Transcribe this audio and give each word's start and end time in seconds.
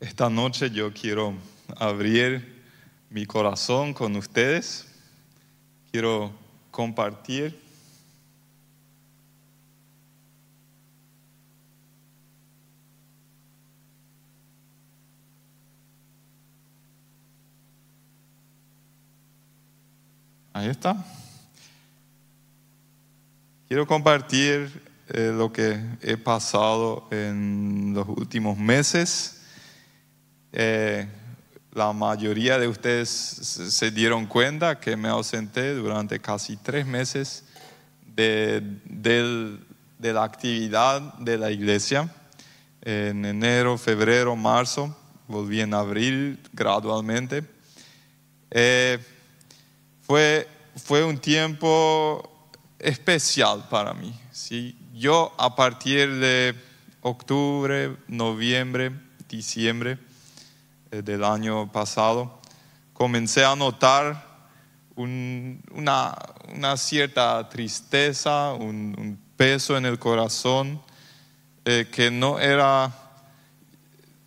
Esta 0.00 0.28
noche 0.28 0.70
yo 0.70 0.92
quiero 0.92 1.34
abrir 1.76 2.62
mi 3.10 3.26
corazón 3.26 3.94
con 3.94 4.16
ustedes. 4.16 4.86
Quiero 5.92 6.32
compartir. 6.72 7.60
Ahí 20.52 20.68
está. 20.68 20.96
Quiero 23.68 23.86
compartir 23.86 24.82
eh, 25.08 25.32
lo 25.32 25.52
que 25.52 25.80
he 26.02 26.16
pasado 26.16 27.06
en 27.12 27.92
los 27.94 28.08
últimos 28.08 28.58
meses. 28.58 29.43
Eh, 30.56 31.04
la 31.72 31.92
mayoría 31.92 32.60
de 32.60 32.68
ustedes 32.68 33.08
se 33.10 33.90
dieron 33.90 34.26
cuenta 34.26 34.78
que 34.78 34.96
me 34.96 35.08
ausenté 35.08 35.74
durante 35.74 36.20
casi 36.20 36.56
tres 36.56 36.86
meses 36.86 37.42
de, 38.06 38.62
de 38.84 40.12
la 40.12 40.22
actividad 40.22 41.14
de 41.14 41.38
la 41.38 41.50
iglesia. 41.50 42.08
En 42.82 43.24
enero, 43.24 43.76
febrero, 43.76 44.36
marzo, 44.36 44.96
volví 45.26 45.60
en 45.60 45.74
abril 45.74 46.38
gradualmente. 46.52 47.42
Eh, 48.52 49.00
fue, 50.02 50.46
fue 50.76 51.02
un 51.02 51.18
tiempo 51.18 52.48
especial 52.78 53.66
para 53.68 53.92
mí. 53.92 54.14
¿sí? 54.30 54.78
Yo 54.94 55.34
a 55.36 55.56
partir 55.56 56.14
de 56.14 56.54
octubre, 57.00 57.96
noviembre, 58.06 58.92
diciembre 59.28 59.98
del 61.02 61.24
año 61.24 61.70
pasado, 61.72 62.38
comencé 62.92 63.44
a 63.44 63.56
notar 63.56 64.34
una, 64.96 66.14
cierta 66.76 67.48
tristeza, 67.48 68.52
un, 68.52 69.18
peso 69.36 69.76
en 69.76 69.84
el 69.84 69.98
corazón, 69.98 70.80
eh, 71.64 71.88
que 71.90 72.08
no 72.10 72.38
era 72.38 72.92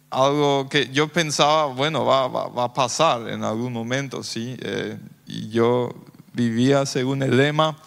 algo 0.09 0.67
que 0.69 0.89
yo 0.89 1.07
pensaba, 1.07 1.67
bueno, 1.67 2.03
va, 2.03 2.27
va, 2.27 2.63
a 2.65 2.73
pasar 2.73 3.29
en 3.29 3.43
algún 3.43 3.71
momento, 3.71 4.21
¿sí? 4.21 4.57
Eh, 4.59 4.97
y 5.25 5.49
yo 5.49 5.93
vivía 6.33 6.85
según 6.85 7.23
el 7.23 7.37
lema, 7.37 7.77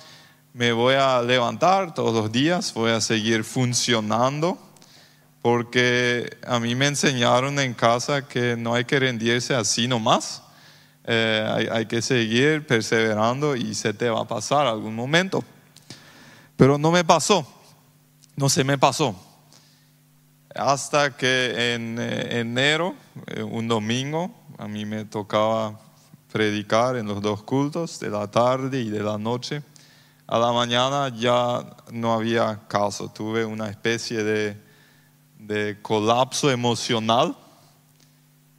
me 0.52 0.72
voy 0.72 0.94
a 0.94 1.20
levantar 1.22 1.94
todos 1.94 2.14
los 2.14 2.32
días, 2.32 2.72
voy 2.74 2.90
a 2.90 3.00
seguir 3.00 3.44
funcionando, 3.44 4.58
porque 5.42 6.38
a 6.46 6.60
mí 6.60 6.74
me 6.74 6.86
enseñaron 6.86 7.58
en 7.58 7.74
casa 7.74 8.27
que 8.27 8.56
no 8.56 8.74
hay 8.74 8.84
que 8.84 8.98
rendirse 8.98 9.55
así 9.55 9.88
nomás, 9.88 10.42
eh, 11.05 11.47
hay, 11.50 11.66
hay, 11.70 11.86
que 11.86 12.02
seguir 12.02 12.66
perseverando 12.66 13.56
y 13.56 13.74
se 13.74 13.94
te 13.94 14.10
va 14.10 14.20
a 14.20 14.28
pasar 14.28 14.66
algún 14.66 14.94
momento. 14.94 15.42
Pero 16.56 16.77
no 16.77 16.91
me 16.91 17.05
pasó, 17.05 17.47
no 18.36 18.48
se 18.48 18.64
me 18.64 18.77
pasó. 18.77 19.16
Hasta 20.55 21.16
que 21.16 21.75
en 21.75 21.98
eh, 21.98 22.41
enero, 22.41 22.94
eh, 23.28 23.42
un 23.42 23.66
domingo, 23.66 24.34
a 24.58 24.69
mí 24.69 24.84
me 24.84 25.04
tocaba 25.04 25.80
predicar 26.30 26.97
en 26.97 27.06
los 27.06 27.22
dos 27.22 27.42
cultos, 27.42 27.98
de 27.98 28.10
la 28.10 28.30
tarde 28.30 28.80
y 28.80 28.91
de 28.91 29.02
la 29.02 29.16
noche 29.16 29.62
a 30.30 30.38
la 30.38 30.52
mañana 30.52 31.08
ya 31.08 31.66
no 31.91 32.12
había 32.12 32.60
caso, 32.69 33.10
tuve 33.10 33.44
una 33.44 33.69
especie 33.69 34.22
de, 34.22 34.56
de 35.41 35.78
colapso 35.83 36.50
emocional 36.50 37.36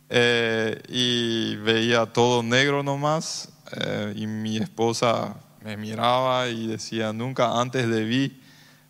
eh, 0.10 0.82
y 0.90 1.56
veía 1.58 2.06
todo 2.06 2.44
negro 2.44 2.84
nomás 2.84 3.50
eh, 3.72 4.14
y 4.16 4.28
mi 4.28 4.58
esposa 4.58 5.38
me 5.64 5.78
miraba 5.78 6.50
y 6.50 6.68
decía, 6.68 7.14
nunca 7.14 7.60
antes 7.60 7.88
le 7.88 8.04
vi 8.04 8.42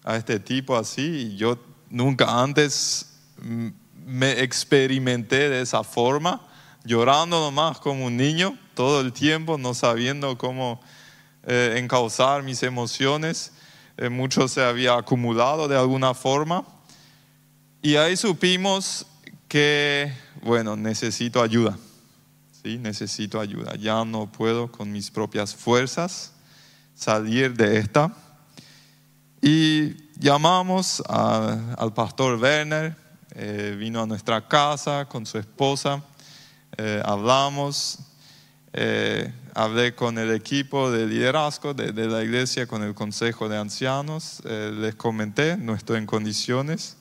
a 0.04 0.16
este 0.16 0.40
tipo 0.40 0.78
así 0.78 1.04
y 1.34 1.36
yo 1.36 1.60
nunca 1.90 2.42
antes 2.42 3.20
me 4.06 4.42
experimenté 4.42 5.50
de 5.50 5.62
esa 5.62 5.84
forma, 5.84 6.42
llorando 6.84 7.40
nomás 7.40 7.80
como 7.80 8.06
un 8.06 8.18
niño 8.18 8.58
todo 8.74 9.02
el 9.02 9.14
tiempo, 9.14 9.58
no 9.58 9.74
sabiendo 9.74 10.38
cómo 10.38 10.82
eh, 11.44 11.76
encauzar 11.78 12.44
mis 12.44 12.64
emociones, 12.64 13.54
eh, 13.98 14.10
mucho 14.10 14.48
se 14.48 14.64
había 14.64 14.96
acumulado 14.96 15.68
de 15.68 15.78
alguna 15.78 16.14
forma. 16.14 16.66
Y 17.84 17.96
ahí 17.96 18.16
supimos 18.16 19.08
que, 19.47 20.14
bueno, 20.44 20.75
necesito 20.75 21.42
ayuda, 21.42 21.80
¿sí? 22.62 22.78
Necesito 22.78 23.40
ayuda. 23.40 23.74
Ya 23.75 24.06
no 24.06 24.31
puedo 24.31 24.72
con 24.72 24.92
mis 24.92 25.09
propias 25.09 25.56
fuerzas 25.56 26.31
salir 26.94 27.56
de 27.56 27.80
esta. 27.80 28.16
Y 29.41 29.96
llamamos 30.20 31.02
al 31.09 31.91
pastor 31.96 32.40
Werner, 32.40 32.96
eh, 33.31 33.75
vino 33.80 34.03
a 34.03 34.06
nuestra 34.06 34.47
casa 34.47 35.06
con 35.09 35.25
su 35.25 35.40
esposa, 35.40 36.03
eh, 36.78 37.02
hablamos, 37.03 37.97
eh, 38.74 39.34
hablé 39.56 39.96
con 39.96 40.20
el 40.20 40.30
equipo 40.30 40.91
de 40.91 41.08
liderazgo 41.08 41.74
de, 41.74 41.91
la 41.94 42.22
iglesia, 42.22 42.68
con 42.68 42.84
el 42.84 42.94
consejo 42.94 43.50
de 43.50 43.58
ancianos, 43.58 44.44
les 44.46 44.94
comenté, 44.94 45.58
no 45.58 45.75
en 45.97 46.06
condiciones. 46.06 46.97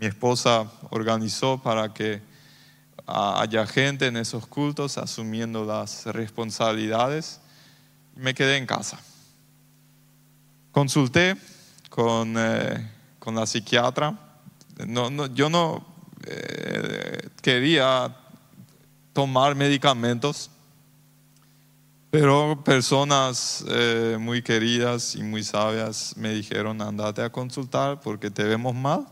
Mi 0.00 0.06
esposa 0.06 0.70
organizó 0.90 1.62
para 1.62 1.92
que 1.92 2.20
haya 3.06 3.66
gente 3.66 4.06
en 4.06 4.16
esos 4.16 4.46
cultos 4.46 4.98
asumiendo 4.98 5.64
las 5.64 6.06
responsabilidades. 6.06 7.40
Me 8.16 8.34
quedé 8.34 8.56
en 8.56 8.66
casa. 8.66 8.98
Consulté 10.72 11.36
con, 11.90 12.34
eh, 12.36 12.90
con 13.18 13.34
la 13.34 13.46
psiquiatra. 13.46 14.18
No, 14.86 15.10
no, 15.10 15.26
yo 15.26 15.48
no 15.48 15.84
quería 17.42 18.16
tomar 19.12 19.54
medicamentos 19.54 20.50
pero 22.14 22.62
personas 22.62 23.64
eh, 23.68 24.18
muy 24.20 24.40
queridas 24.40 25.16
y 25.16 25.24
muy 25.24 25.42
sabias 25.42 26.14
me 26.16 26.30
dijeron, 26.30 26.80
andate 26.80 27.22
a 27.22 27.32
consultar 27.32 27.98
porque 28.00 28.30
te 28.30 28.44
vemos 28.44 28.72
mal 28.72 29.04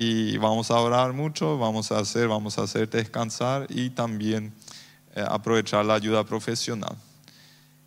y 0.00 0.38
vamos 0.38 0.70
a 0.70 0.80
orar 0.80 1.12
mucho, 1.12 1.58
vamos 1.58 1.92
a 1.92 1.98
hacer, 1.98 2.26
vamos 2.26 2.58
a 2.58 2.62
hacerte 2.62 2.96
descansar 2.96 3.66
y 3.68 3.90
también 3.90 4.52
eh, 5.14 5.22
aprovechar 5.28 5.84
la 5.84 5.94
ayuda 5.94 6.24
profesional. 6.24 6.96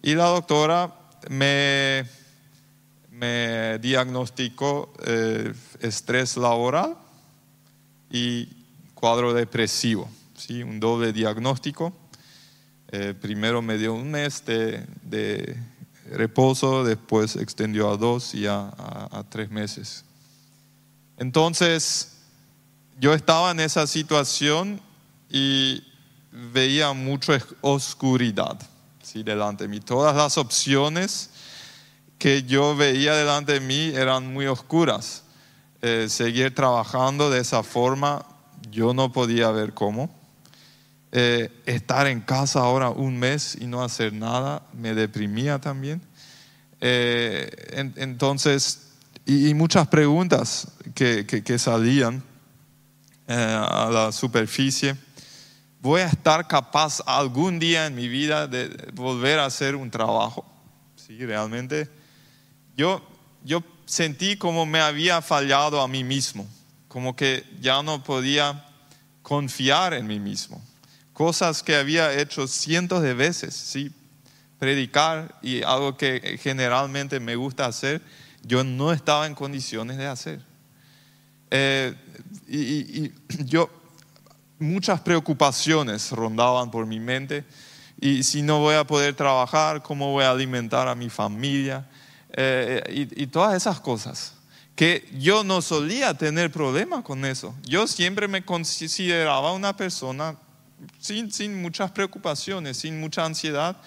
Y 0.01 0.13
la 0.13 0.27
doctora 0.27 0.93
me, 1.29 2.05
me 3.09 3.79
diagnosticó 3.79 4.93
eh, 5.05 5.51
estrés 5.81 6.37
laboral 6.37 6.95
y 8.11 8.47
cuadro 8.93 9.33
depresivo, 9.33 10.07
¿sí? 10.37 10.61
un 10.61 10.79
doble 10.79 11.11
diagnóstico 11.11 11.93
eh, 12.95 13.15
primero 13.19 13.63
me 13.63 13.79
dio 13.79 13.91
un 13.95 14.11
mes 14.11 14.45
de, 14.45 15.57
reposo, 16.11 16.83
después 16.83 17.35
extendió 17.37 17.89
a 17.89 17.97
dos 17.97 18.35
y 18.35 18.45
a, 18.45 18.71
a, 18.77 19.25
tres 19.31 19.49
meses. 19.49 20.05
Entonces, 21.17 22.13
yo 22.99 23.13
estaba 23.13 23.51
en 23.51 23.59
esa 23.59 23.87
situación 23.87 24.81
y 25.29 25.83
veía 26.31 26.93
mucha 26.93 27.39
oscuridad 27.61 28.59
¿sí? 29.01 29.23
delante 29.23 29.65
de 29.65 29.67
mí. 29.67 29.79
Todas 29.79 30.15
las 30.15 30.37
opciones 30.37 31.29
que 32.17 32.43
yo 32.43 32.75
veía 32.75 33.15
delante 33.15 33.53
de 33.53 33.59
mí 33.59 33.91
eran 33.93 34.31
muy 34.31 34.47
oscuras. 34.47 35.23
Eh, 35.81 36.07
seguir 36.09 36.55
trabajando 36.55 37.29
de 37.29 37.41
esa 37.41 37.61
forma, 37.61 38.25
yo 38.71 38.93
no 38.93 39.11
podía 39.11 39.51
ver 39.51 39.73
cómo. 39.73 40.09
Eh, 41.11 41.51
estar 41.65 42.07
en 42.07 42.21
casa 42.21 42.61
ahora 42.61 42.89
un 42.89 43.19
mes 43.19 43.57
y 43.59 43.67
no 43.67 43.83
hacer 43.83 44.13
nada 44.13 44.63
me 44.73 44.93
deprimía 44.93 45.59
también. 45.59 46.01
Eh, 46.79 47.49
entonces, 47.97 48.92
y, 49.25 49.53
muchas 49.53 49.87
preguntas 49.87 50.67
que, 50.93 51.25
que, 51.25 51.59
salían 51.59 52.23
eh, 53.27 53.33
a 53.33 53.89
la 53.91 54.11
superficie. 54.11 54.95
¿Voy 55.81 56.01
a 56.01 56.07
estar 56.07 56.47
capaz 56.47 57.01
algún 57.05 57.59
día 57.59 57.87
en 57.87 57.95
mi 57.95 58.07
vida 58.07 58.47
de 58.47 58.69
volver 58.93 59.39
a 59.39 59.45
hacer 59.45 59.75
un 59.75 59.89
trabajo? 59.89 60.45
Sí, 60.95 61.25
realmente. 61.25 61.89
Yo, 62.75 63.01
yo 63.43 63.63
sentí 63.85 64.37
como 64.37 64.65
me 64.65 64.79
había 64.79 65.21
fallado 65.21 65.81
a 65.81 65.87
mí 65.87 66.03
mismo, 66.03 66.47
como 66.87 67.15
que 67.15 67.43
ya 67.59 67.83
no 67.83 68.03
podía 68.03 68.65
confiar 69.21 69.93
en 69.93 70.07
mí 70.07 70.19
mismo 70.19 70.61
cosas 71.13 71.61
que 71.61 71.75
había 71.75 72.19
hecho 72.19 72.47
cientos 72.47 73.01
de 73.01 73.13
veces, 73.13 73.53
¿sí? 73.53 73.91
predicar 74.59 75.37
y 75.41 75.61
algo 75.61 75.95
que 75.95 76.39
generalmente 76.41 77.19
me 77.19 77.35
gusta 77.35 77.65
hacer, 77.65 78.01
yo 78.43 78.63
no 78.63 78.91
estaba 78.91 79.25
en 79.25 79.35
condiciones 79.35 79.97
de 79.97 80.05
hacer. 80.05 80.41
Eh, 81.49 81.95
y, 82.47 83.11
yo 83.45 83.69
muchas 84.59 84.99
preocupaciones 85.01 86.11
rondaban 86.11 86.69
por 86.69 86.85
mi 86.85 86.99
mente. 86.99 87.45
Y 87.99 88.23
si 88.23 88.41
no 88.41 88.59
voy 88.59 88.75
a 88.75 88.83
poder 88.83 89.15
trabajar, 89.15 89.81
¿cómo 89.81 90.11
voy 90.11 90.25
a 90.25 90.31
alimentar 90.31 90.87
a 90.87 90.95
mi 90.95 91.09
familia? 91.09 91.87
Eh, 92.33 93.09
y, 93.15 93.27
todas 93.27 93.55
esas 93.55 93.79
cosas. 93.79 94.33
Que 94.75 95.07
yo 95.19 95.43
no 95.43 95.61
solía 95.61 96.15
tener 96.15 96.51
problema 96.51 97.03
con 97.03 97.23
eso. 97.25 97.55
Yo 97.63 97.87
siempre 97.87 98.27
me 98.27 98.43
consideraba 98.43 99.53
una 99.53 99.77
persona 99.77 100.35
sin, 100.99 101.31
sin 101.31 101.61
muchas 101.61 101.91
preocupaciones, 101.91 102.77
sin 102.77 102.99
mucha 102.99 103.23
ansiedad, 103.23 103.77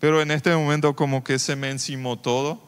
pero 0.00 0.20
en 0.20 0.32
este 0.32 0.54
momento 0.54 0.94
como 0.96 1.22
que 1.22 1.38
se 1.38 1.54
me 1.54 1.70
encimó 1.70 2.18
todo 2.18 2.66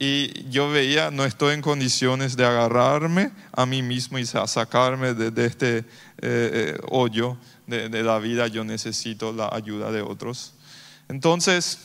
y 0.00 0.48
yo 0.48 0.70
veía, 0.70 1.10
no 1.10 1.24
estoy 1.24 1.54
en 1.54 1.60
condiciones 1.60 2.36
de 2.36 2.44
agarrarme 2.44 3.32
a 3.50 3.66
mí 3.66 3.82
mismo 3.82 4.20
y 4.20 4.26
sacarme 4.26 5.12
de, 5.12 5.44
este 5.44 5.78
eh, 5.78 5.84
eh, 6.22 6.78
hoyo 6.88 7.36
de, 7.66 8.04
la 8.04 8.20
vida, 8.20 8.46
yo 8.46 8.62
necesito 8.62 9.32
la 9.32 9.48
ayuda 9.52 9.90
de 9.90 10.00
otros. 10.00 10.54
Entonces, 11.08 11.78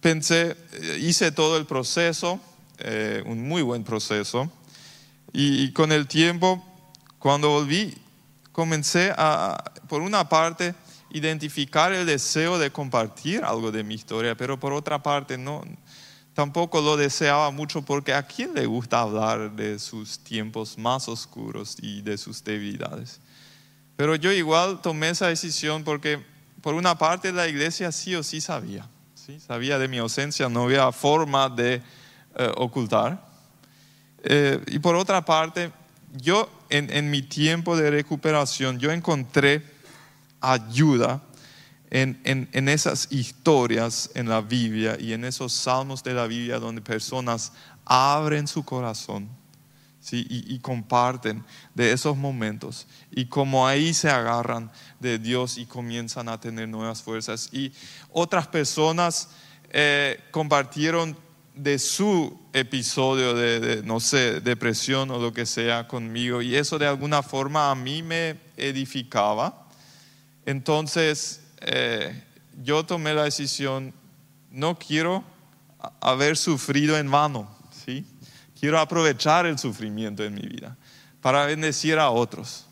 pensé, 0.00 0.56
eh, 0.72 0.98
hice 1.02 1.30
todo 1.30 1.58
el 1.58 1.66
proceso, 1.66 2.40
un 3.26 3.46
muy 3.46 3.60
buen 3.60 3.84
proceso, 3.84 4.50
y, 5.30 5.64
y 5.64 5.72
con 5.72 5.92
el 5.92 6.08
tiempo, 6.08 6.64
cuando 7.18 7.50
volví, 7.50 7.94
comencé 8.50 9.12
a, 9.14 9.62
por 9.88 10.00
una 10.00 10.26
parte, 10.26 10.74
identificar 11.12 11.92
el 11.92 12.06
deseo 12.06 12.58
de 12.58 12.70
compartir 12.70 13.44
algo 13.44 13.70
de 13.70 13.84
mi 13.84 13.94
historia, 13.94 14.34
pero 14.34 14.58
por 14.58 14.72
otra 14.72 15.02
parte 15.02 15.36
no, 15.36 15.62
tampoco 16.34 16.80
lo 16.80 16.96
deseaba 16.96 17.50
mucho 17.50 17.82
porque 17.82 18.14
a 18.14 18.22
quién 18.22 18.54
le 18.54 18.66
gusta 18.66 19.00
hablar 19.00 19.52
de 19.52 19.78
sus 19.78 20.18
tiempos 20.18 20.78
más 20.78 21.08
oscuros 21.08 21.76
y 21.80 22.02
de 22.02 22.16
sus 22.16 22.42
debilidades. 22.42 23.20
Pero 23.96 24.16
yo 24.16 24.32
igual 24.32 24.80
tomé 24.80 25.10
esa 25.10 25.28
decisión 25.28 25.84
porque 25.84 26.24
por 26.62 26.74
una 26.74 26.96
parte 26.96 27.32
la 27.32 27.46
iglesia 27.46 27.92
sí 27.92 28.14
o 28.14 28.22
sí 28.22 28.40
sabía, 28.40 28.88
¿sí? 29.14 29.38
sabía 29.38 29.78
de 29.78 29.88
mi 29.88 29.98
ausencia, 29.98 30.48
no 30.48 30.64
había 30.64 30.90
forma 30.92 31.48
de 31.48 31.82
eh, 32.36 32.52
ocultar. 32.56 33.22
Eh, 34.24 34.60
y 34.68 34.78
por 34.78 34.94
otra 34.96 35.24
parte, 35.24 35.72
yo 36.12 36.48
en, 36.70 36.90
en 36.90 37.10
mi 37.10 37.22
tiempo 37.22 37.76
de 37.76 37.90
recuperación, 37.90 38.78
yo 38.78 38.90
encontré 38.90 39.71
ayuda 40.42 41.22
en, 41.92 42.18
en, 42.24 42.68
esas 42.68 43.08
historias 43.10 44.10
en 44.14 44.28
la 44.28 44.40
Biblia 44.40 44.96
y 44.98 45.12
en 45.12 45.26
esos 45.26 45.52
salmos 45.52 46.02
de 46.02 46.14
la 46.14 46.26
Biblia 46.26 46.58
donde 46.58 46.80
personas 46.80 47.52
abren 47.84 48.48
su 48.48 48.64
corazón 48.64 49.28
¿sí? 50.00 50.26
y, 50.28 50.58
comparten 50.60 51.44
de 51.74 51.92
esos 51.92 52.16
momentos 52.16 52.86
y 53.10 53.26
como 53.26 53.66
ahí 53.66 53.92
se 53.92 54.08
agarran 54.08 54.72
de 55.00 55.18
Dios 55.18 55.58
y 55.58 55.66
comienzan 55.66 56.30
a 56.30 56.40
tener 56.40 56.66
nuevas 56.66 57.02
fuerzas. 57.02 57.50
Y 57.52 57.72
otras 58.10 58.46
personas 58.46 59.28
eh, 59.68 60.18
compartieron 60.30 61.14
de 61.54 61.78
su 61.78 62.40
episodio 62.54 63.34
de, 63.34 63.60
de, 63.60 63.82
no 63.82 64.00
sé, 64.00 64.40
depresión 64.40 65.10
o 65.10 65.18
lo 65.18 65.34
que 65.34 65.44
sea 65.44 65.86
conmigo 65.86 66.40
y 66.40 66.56
eso 66.56 66.78
de 66.78 66.86
alguna 66.86 67.22
forma 67.22 67.70
a 67.70 67.74
mí 67.74 68.02
me 68.02 68.40
edificaba 68.56 69.61
entonces, 70.46 71.40
eh, 71.60 72.22
yo 72.62 72.84
tomé 72.84 73.14
la 73.14 73.24
decisión, 73.24 73.92
no 74.50 74.78
quiero 74.78 75.24
haber 76.00 76.36
sufrido 76.36 76.98
en 76.98 77.10
vano, 77.10 77.48
¿sí? 77.84 78.04
Quiero 78.58 78.78
aprovechar 78.78 79.46
el 79.46 79.58
sufrimiento 79.58 80.24
en 80.24 80.34
mi 80.34 80.42
vida 80.42 80.76
para 81.20 81.46
bendecir 81.46 81.98
a 81.98 82.10
otros. 82.10 82.66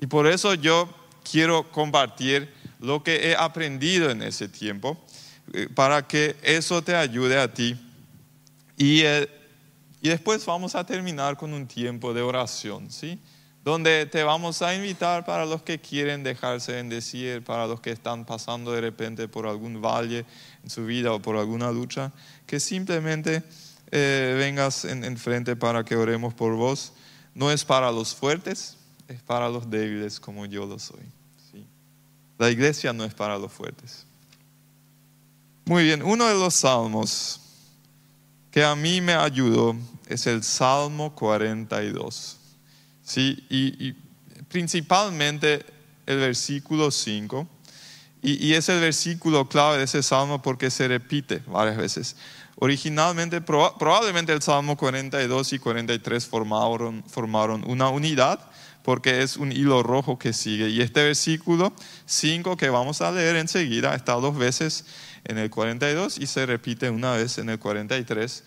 Y 0.00 0.06
por 0.06 0.26
eso 0.26 0.54
yo 0.54 0.92
quiero 1.28 1.70
compartir 1.70 2.52
lo 2.80 3.02
que 3.02 3.30
he 3.30 3.36
aprendido 3.36 4.10
en 4.10 4.22
ese 4.22 4.48
tiempo, 4.48 5.02
eh, 5.52 5.68
para 5.72 6.06
que 6.06 6.36
eso 6.42 6.82
te 6.82 6.94
ayude 6.94 7.38
a 7.38 7.52
ti. 7.52 7.76
Y, 8.76 9.02
eh, 9.02 9.28
y 10.02 10.08
después 10.08 10.44
vamos 10.44 10.74
a 10.74 10.84
terminar 10.84 11.36
con 11.36 11.52
un 11.54 11.66
tiempo 11.66 12.12
de 12.12 12.22
oración, 12.22 12.90
¿sí? 12.90 13.18
Donde 13.64 14.04
te 14.04 14.22
vamos 14.22 14.60
a 14.60 14.74
invitar 14.74 15.24
para 15.24 15.46
los 15.46 15.62
que 15.62 15.80
quieren 15.80 16.22
dejarse 16.22 16.72
bendecir, 16.72 17.42
para 17.42 17.66
los 17.66 17.80
que 17.80 17.90
están 17.90 18.26
pasando 18.26 18.72
de 18.72 18.82
repente 18.82 19.26
por 19.26 19.46
algún 19.46 19.80
valle 19.80 20.26
en 20.62 20.68
su 20.68 20.84
vida 20.84 21.12
o 21.12 21.20
por 21.20 21.36
alguna 21.36 21.72
lucha, 21.72 22.12
que 22.46 22.60
simplemente 22.60 23.42
eh, 23.90 24.34
vengas 24.38 24.84
en, 24.84 25.16
frente 25.16 25.56
para 25.56 25.82
que 25.82 25.96
oremos 25.96 26.34
por 26.34 26.54
vos. 26.54 26.92
No 27.34 27.50
es 27.50 27.64
para 27.64 27.90
los 27.90 28.14
fuertes, 28.14 28.76
es 29.08 29.22
para 29.22 29.48
los 29.48 29.70
débiles 29.70 30.20
como 30.20 30.44
yo 30.44 30.66
lo 30.66 30.78
soy. 30.78 31.02
La 32.36 32.50
iglesia 32.50 32.92
no 32.92 33.04
es 33.04 33.14
para 33.14 33.38
los 33.38 33.50
fuertes. 33.50 34.04
Muy 35.64 35.84
bien, 35.84 36.02
uno 36.02 36.26
de 36.26 36.34
los 36.34 36.54
salmos 36.54 37.40
que 38.50 38.62
a 38.62 38.74
mí 38.74 39.00
me 39.00 39.14
ayudó 39.14 39.74
es 40.06 40.26
el 40.26 40.42
Salmo 40.42 41.14
42. 41.14 42.38
¿Sí? 43.04 43.46
Y, 43.48 43.94
principalmente 44.48 45.64
el 46.06 46.18
versículo 46.18 46.90
5. 46.90 47.48
Y, 48.22 48.54
es 48.54 48.68
el 48.68 48.80
versículo 48.80 49.48
clave 49.48 49.78
de 49.78 49.84
ese 49.84 50.02
salmo 50.02 50.40
porque 50.42 50.70
se 50.70 50.88
repite 50.88 51.42
varias 51.46 51.76
veces. 51.76 52.16
Originalmente, 52.56 53.40
probablemente 53.40 54.32
el 54.32 54.40
Salmo 54.40 54.76
42 54.76 55.52
y 55.52 55.58
43 55.58 56.26
formaron, 56.26 57.02
formaron 57.06 57.64
una 57.66 57.88
unidad 57.88 58.38
porque 58.84 59.22
es 59.22 59.36
un 59.36 59.50
hilo 59.50 59.82
rojo 59.82 60.18
que 60.18 60.32
sigue. 60.32 60.68
Y 60.68 60.80
este 60.80 61.02
versículo 61.02 61.72
5 62.06 62.56
que 62.56 62.68
vamos 62.68 63.00
a 63.00 63.10
leer 63.10 63.36
enseguida 63.36 63.94
está 63.94 64.12
dos 64.14 64.36
veces 64.36 64.84
en 65.24 65.38
el 65.38 65.50
42 65.50 66.18
y 66.18 66.26
se 66.26 66.46
repite 66.46 66.90
una 66.90 67.12
vez 67.12 67.38
en 67.38 67.48
el 67.48 67.58
43. 67.58 68.44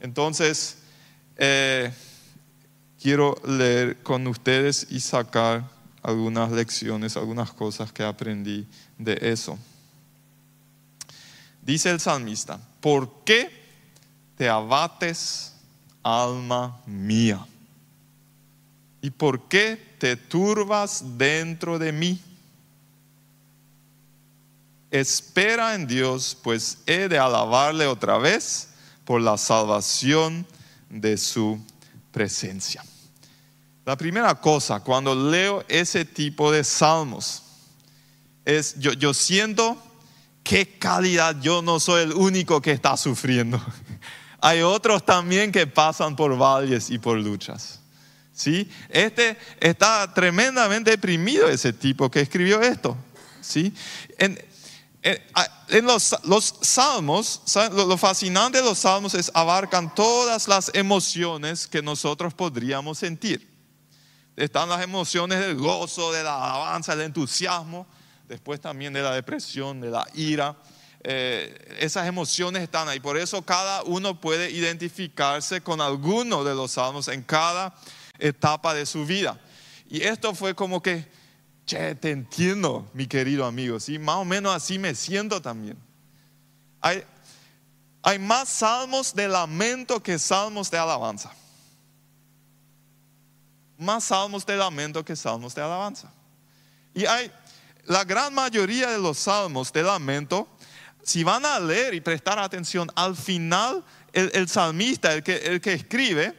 Entonces, 0.00 0.78
eh, 1.36 1.92
quiero 3.00 3.40
leer 3.46 4.02
con 4.02 4.26
ustedes 4.26 4.86
y 4.90 5.00
sacar 5.00 5.64
algunas 6.02 6.50
lecciones, 6.52 7.16
algunas 7.16 7.52
cosas 7.52 7.92
que 7.92 8.02
aprendí 8.02 8.66
de 8.98 9.18
eso. 9.20 9.58
Dice 11.62 11.90
el 11.90 12.00
salmista, 12.00 12.60
¿por 12.80 13.24
qué 13.24 13.50
te 14.36 14.48
abates, 14.48 15.54
alma 16.02 16.80
mía? 16.86 17.46
¿Y 19.02 19.10
por 19.10 19.48
qué 19.48 19.94
te 19.98 20.16
turbas 20.16 21.02
dentro 21.16 21.78
de 21.78 21.92
mí? 21.92 22.20
Espera 24.90 25.74
en 25.74 25.86
Dios, 25.86 26.36
pues 26.42 26.78
he 26.86 27.08
de 27.08 27.18
alabarle 27.18 27.86
otra 27.86 28.18
vez 28.18 28.68
por 29.04 29.20
la 29.20 29.38
salvación 29.38 30.46
de 30.88 31.16
su 31.16 31.60
presencia. 32.10 32.82
La 33.84 33.96
primera 33.96 34.34
cosa, 34.34 34.80
cuando 34.80 35.14
leo 35.14 35.64
ese 35.68 36.04
tipo 36.04 36.52
de 36.52 36.64
salmos, 36.64 37.42
es 38.44 38.78
yo, 38.78 38.92
yo 38.92 39.14
siento 39.14 39.80
qué 40.42 40.78
calidad, 40.78 41.40
yo 41.40 41.62
no 41.62 41.80
soy 41.80 42.02
el 42.02 42.12
único 42.12 42.60
que 42.60 42.72
está 42.72 42.96
sufriendo. 42.96 43.60
Hay 44.40 44.62
otros 44.62 45.04
también 45.04 45.52
que 45.52 45.66
pasan 45.66 46.16
por 46.16 46.36
valles 46.36 46.90
y 46.90 46.98
por 46.98 47.18
luchas. 47.18 47.80
¿Sí? 48.32 48.70
Este 48.88 49.36
está 49.60 50.12
tremendamente 50.14 50.92
deprimido 50.92 51.48
ese 51.48 51.72
tipo 51.72 52.10
que 52.10 52.20
escribió 52.20 52.62
esto. 52.62 52.96
¿Sí? 53.40 53.74
En, 54.18 54.38
los, 55.82 56.16
los, 56.24 56.54
salmos, 56.62 57.42
lo 57.72 57.96
fascinante 57.96 58.58
de 58.58 58.64
los 58.64 58.78
salmos 58.78 59.14
es 59.14 59.30
abarcan 59.34 59.94
todas 59.94 60.48
las 60.48 60.70
emociones 60.74 61.66
que 61.66 61.82
nosotros 61.82 62.34
podríamos 62.34 62.98
sentir 62.98 63.49
están 64.40 64.70
las 64.70 64.82
emociones 64.82 65.38
del 65.38 65.54
gozo, 65.56 66.12
de 66.12 66.22
la 66.22 66.34
alabanza, 66.42 66.96
del 66.96 67.06
entusiasmo, 67.06 67.86
después 68.26 68.58
también 68.58 68.92
de 68.94 69.02
la 69.02 69.14
depresión, 69.14 69.82
de 69.82 69.90
la 69.90 70.06
ira. 70.14 70.56
Eh, 71.02 71.76
esas 71.78 72.06
emociones 72.06 72.62
están 72.62 72.88
ahí. 72.88 73.00
Por 73.00 73.18
eso 73.18 73.42
cada 73.42 73.82
uno 73.82 74.18
puede 74.18 74.50
identificarse 74.50 75.60
con 75.60 75.82
alguno 75.82 76.42
de 76.42 76.54
los 76.54 76.72
salmos 76.72 77.08
en 77.08 77.22
cada 77.22 77.74
etapa 78.18 78.72
de 78.72 78.86
su 78.86 79.04
vida. 79.04 79.38
Y 79.90 80.02
esto 80.02 80.34
fue 80.34 80.54
como 80.54 80.80
que, 80.80 81.06
che, 81.66 81.94
te 81.96 82.10
entiendo, 82.10 82.88
mi 82.94 83.06
querido 83.06 83.44
amigo. 83.44 83.78
¿sí? 83.78 83.98
Más 83.98 84.16
o 84.16 84.24
menos 84.24 84.54
así 84.54 84.78
me 84.78 84.94
siento 84.94 85.42
también. 85.42 85.76
Hay, 86.80 87.04
hay 88.02 88.18
más 88.18 88.48
salmos 88.48 89.14
de 89.14 89.28
lamento 89.28 90.02
que 90.02 90.18
salmos 90.18 90.70
de 90.70 90.78
alabanza 90.78 91.30
más 93.80 94.04
salmos 94.04 94.44
de 94.46 94.56
lamento 94.56 95.04
que 95.04 95.16
salmos 95.16 95.54
de 95.54 95.62
alabanza. 95.62 96.12
Y 96.94 97.06
hay 97.06 97.30
la 97.86 98.04
gran 98.04 98.32
mayoría 98.34 98.90
de 98.90 98.98
los 98.98 99.18
salmos 99.18 99.72
de 99.72 99.82
lamento, 99.82 100.46
si 101.02 101.24
van 101.24 101.44
a 101.44 101.58
leer 101.58 101.94
y 101.94 102.00
prestar 102.00 102.38
atención, 102.38 102.90
al 102.94 103.16
final 103.16 103.84
el, 104.12 104.48
salmista, 104.48 105.12
el 105.14 105.22
que, 105.22 105.72
escribe, 105.72 106.34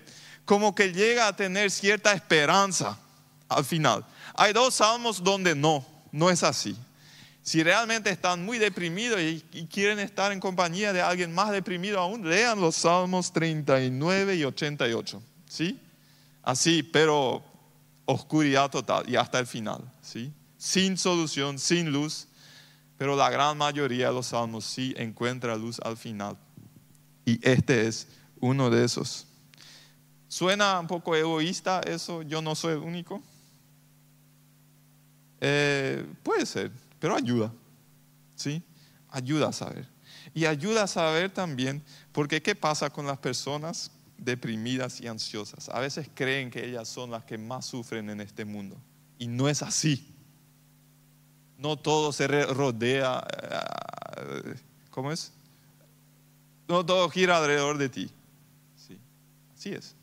como 0.46 0.76
que 0.76 0.94
llega 0.94 1.28
a 1.28 1.36
tener 1.36 1.72
cierta 1.72 2.14
esperanza 2.14 2.98
al 3.50 3.66
final. 3.66 4.06
Hay 4.36 4.54
dos 4.54 4.76
salmos 4.76 5.24
donde 5.24 5.56
no, 5.56 5.86
no 6.12 6.30
es 6.30 6.44
así. 6.44 6.78
Si 7.44 7.64
realmente 7.64 8.12
están 8.12 8.46
muy 8.46 8.60
deprimidos 8.60 9.20
y, 9.20 9.42
quieren 9.72 10.00
estar 10.00 10.32
en 10.32 10.40
compañía 10.40 10.94
de 10.94 11.02
alguien 11.02 11.34
más 11.34 11.52
deprimido 11.52 12.00
aún, 12.00 12.30
lean 12.30 12.62
los 12.62 12.76
salmos 12.76 13.34
39 13.34 14.36
y 14.36 14.44
88. 14.44 15.22
¿Sí? 15.50 15.80
Así, 16.44 16.84
pero 16.84 17.44
oscuridad 18.06 18.70
total 18.70 19.08
y 19.08 19.16
hasta 19.16 19.40
el 19.40 19.48
final. 19.48 19.92
¿Sí? 20.02 20.34
Sin 20.58 20.98
solución, 20.98 21.60
sin 21.60 21.92
luz. 21.92 22.28
Pero 22.98 23.16
la 23.16 23.30
gran 23.30 23.58
mayoría 23.58 24.08
de 24.08 24.14
los 24.14 24.28
salmos 24.28 24.66
sí 24.66 24.94
encuentra 24.98 25.56
luz 25.56 25.80
al 25.84 25.98
final. 25.98 26.38
Y 27.26 27.40
este 27.48 27.88
es 27.88 28.08
uno 28.40 28.70
de 28.70 28.86
esos. 28.86 29.28
¿Suena 30.28 30.80
un 30.80 30.88
poco 30.88 31.16
egoísta 31.16 31.82
eso? 31.82 32.22
Yo 32.22 32.42
no 32.42 32.56
soy 32.56 32.74
el 32.74 32.80
único. 32.80 33.22
Eh, 35.40 36.06
puede 36.24 36.46
ser, 36.46 36.72
pero 37.00 37.16
ayuda. 37.16 37.52
¿Sí? 38.36 38.64
Ayuda 39.10 39.50
a 39.50 39.54
saber. 39.54 39.88
Y 40.34 40.46
ayuda 40.46 40.84
a 40.84 40.88
saber 40.88 41.32
también, 41.32 41.84
porque 42.12 42.42
¿qué 42.42 42.56
pasa 42.56 42.90
con 42.90 43.06
las 43.06 43.18
personas 43.18 43.92
deprimidas 44.22 45.02
y 45.02 45.08
ansiosas? 45.08 45.68
A 45.70 45.80
veces 45.80 46.10
creen 46.14 46.50
que 46.50 46.66
ellas 46.66 46.88
son 46.88 47.12
las 47.12 47.26
que 47.26 47.38
más 47.38 47.66
sufren 47.66 48.10
en 48.10 48.22
este 48.22 48.46
mundo. 48.46 48.78
Y 49.18 49.28
no 49.28 49.50
es 49.50 49.62
así. 49.62 50.08
No 51.58 51.78
todo 51.78 52.12
se 52.14 52.28
rodea, 52.46 53.24
eh, 54.18 54.56
¿cómo 54.90 55.12
es? 55.12 55.34
No 56.68 56.86
todo 56.86 57.10
gira 57.10 57.38
alrededor 57.38 57.78
de 57.78 57.90
ti. 57.90 58.10
Sí, 58.76 58.98
así 59.54 59.70
es. 59.72 59.96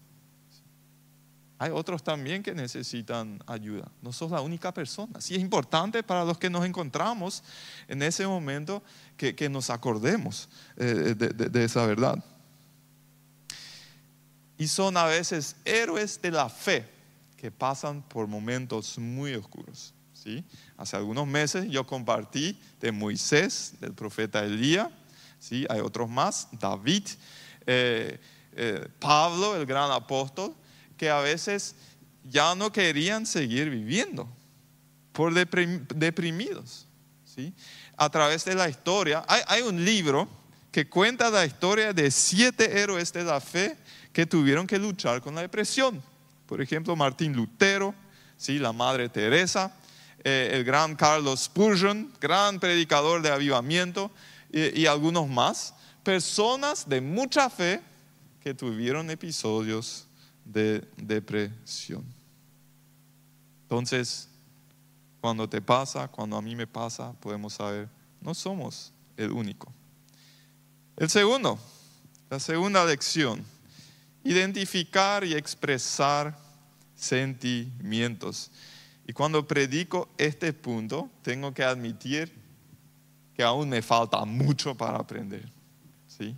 Hay 1.61 1.73
otros 1.73 2.05
también 2.05 2.43
que 2.43 2.55
necesitan 2.55 3.43
ayuda. 3.47 3.91
No 4.01 4.13
sos 4.13 4.31
la 4.31 4.41
única 4.41 4.73
persona. 4.73 5.21
Sí 5.21 5.35
es 5.35 5.41
importante 5.41 6.05
para 6.05 6.25
los 6.25 6.39
que 6.39 6.49
nos 6.49 6.65
encontramos 6.65 7.43
en 7.89 8.03
ese 8.03 8.27
momento 8.27 8.83
que, 9.17 9.49
nos 9.49 9.69
acordemos 9.71 10.49
eh, 10.77 11.15
de, 11.17 11.65
esa 11.65 11.85
verdad. 11.85 12.23
Y 14.59 14.69
son 14.69 14.97
a 14.97 15.05
veces 15.05 15.57
héroes 15.65 16.21
de 16.21 16.31
la 16.31 16.49
fe 16.49 16.85
que 17.37 17.51
pasan 17.51 18.03
por 18.03 18.27
momentos 18.27 18.99
muy 18.99 19.35
oscuros. 19.35 19.95
¿sí? 20.13 20.45
Hace 20.77 20.97
algunos 20.97 21.27
meses 21.27 21.67
yo 21.71 21.87
compartí 21.87 22.61
de 22.81 22.91
Moisés, 22.93 23.75
del 23.81 23.95
profeta 23.95 24.45
Elías. 24.45 24.89
¿sí? 25.39 25.65
Hay 25.71 25.81
otros 25.81 26.11
más, 26.11 26.49
David, 26.53 27.05
eh, 27.67 28.21
eh, 28.53 28.89
Pablo, 28.99 29.55
el 29.57 29.65
gran 29.65 29.91
apóstol 29.93 30.55
que 30.97 31.09
a 31.09 31.21
veces 31.21 31.77
ya 32.25 32.55
no 32.55 32.73
querían 32.73 33.25
seguir 33.25 33.71
viviendo 33.71 34.29
por 35.13 35.33
deprimidos. 35.33 36.87
¿sí? 37.25 37.55
A 37.97 38.11
través 38.11 38.45
de 38.45 38.55
la 38.55 38.69
historia, 38.69 39.25
hay, 39.29 39.63
un 39.63 39.85
libro 39.85 40.29
que 40.71 40.89
cuenta 40.89 41.31
la 41.31 41.47
historia 41.47 41.93
de 41.93 42.11
siete 42.11 42.81
héroes 42.81 43.13
de 43.13 43.25
la 43.25 43.41
fe 43.41 43.77
que 44.13 44.27
tuvieron 44.27 44.67
que 44.67 44.79
luchar 44.79 45.21
con 45.21 45.35
la 45.35 45.43
depresión. 45.43 46.03
Por 46.47 46.61
ejemplo, 46.61 46.97
Martín 46.97 47.35
Lutero, 47.35 47.95
¿sí? 48.37 48.59
la 48.59 48.73
Madre 48.73 49.09
Teresa, 49.09 49.75
eh, 50.25 50.51
el 50.53 50.65
gran 50.65 50.97
Carlos 50.97 51.45
Spurgeon, 51.45 52.13
gran 52.21 52.59
predicador 52.59 53.23
de 53.23 53.31
avivamiento, 53.31 54.11
y 54.51 54.87
algunos 54.87 55.29
más. 55.29 55.75
Personas 56.03 56.89
de 56.89 57.03
mucha 57.03 57.51
fe 57.51 57.83
que 58.41 58.55
tuvieron 58.55 59.11
episodios 59.11 60.07
de 60.45 60.83
depresión. 60.97 62.03
Entonces, 63.63 64.29
cuando 65.21 65.49
te 65.49 65.61
pasa, 65.61 66.09
cuando 66.09 66.37
a 66.37 66.43
mí 66.43 66.57
me 66.57 66.67
pasa, 66.67 67.13
podemos 67.21 67.55
saber, 67.55 67.89
no 68.21 68.35
somos 68.35 68.93
el 69.17 69.31
único. 69.31 69.73
El 70.97 71.11
segundo, 71.11 71.59
la 72.31 72.41
segunda 72.41 72.85
lección, 72.85 73.45
identificar 74.29 75.25
y 75.25 75.35
expresar 75.35 76.37
sentimientos. 76.95 78.51
Y 79.07 79.13
cuando 79.15 79.47
predico 79.47 80.11
este 80.19 80.53
punto, 80.53 81.11
tengo 81.23 81.55
que 81.55 81.65
admitir 81.65 82.31
que 83.35 83.43
aún 83.43 83.71
me 83.71 83.81
falta 83.81 84.23
mucho 84.27 84.75
para 84.75 84.99
aprender. 84.99 85.51
¿sí? 86.07 86.37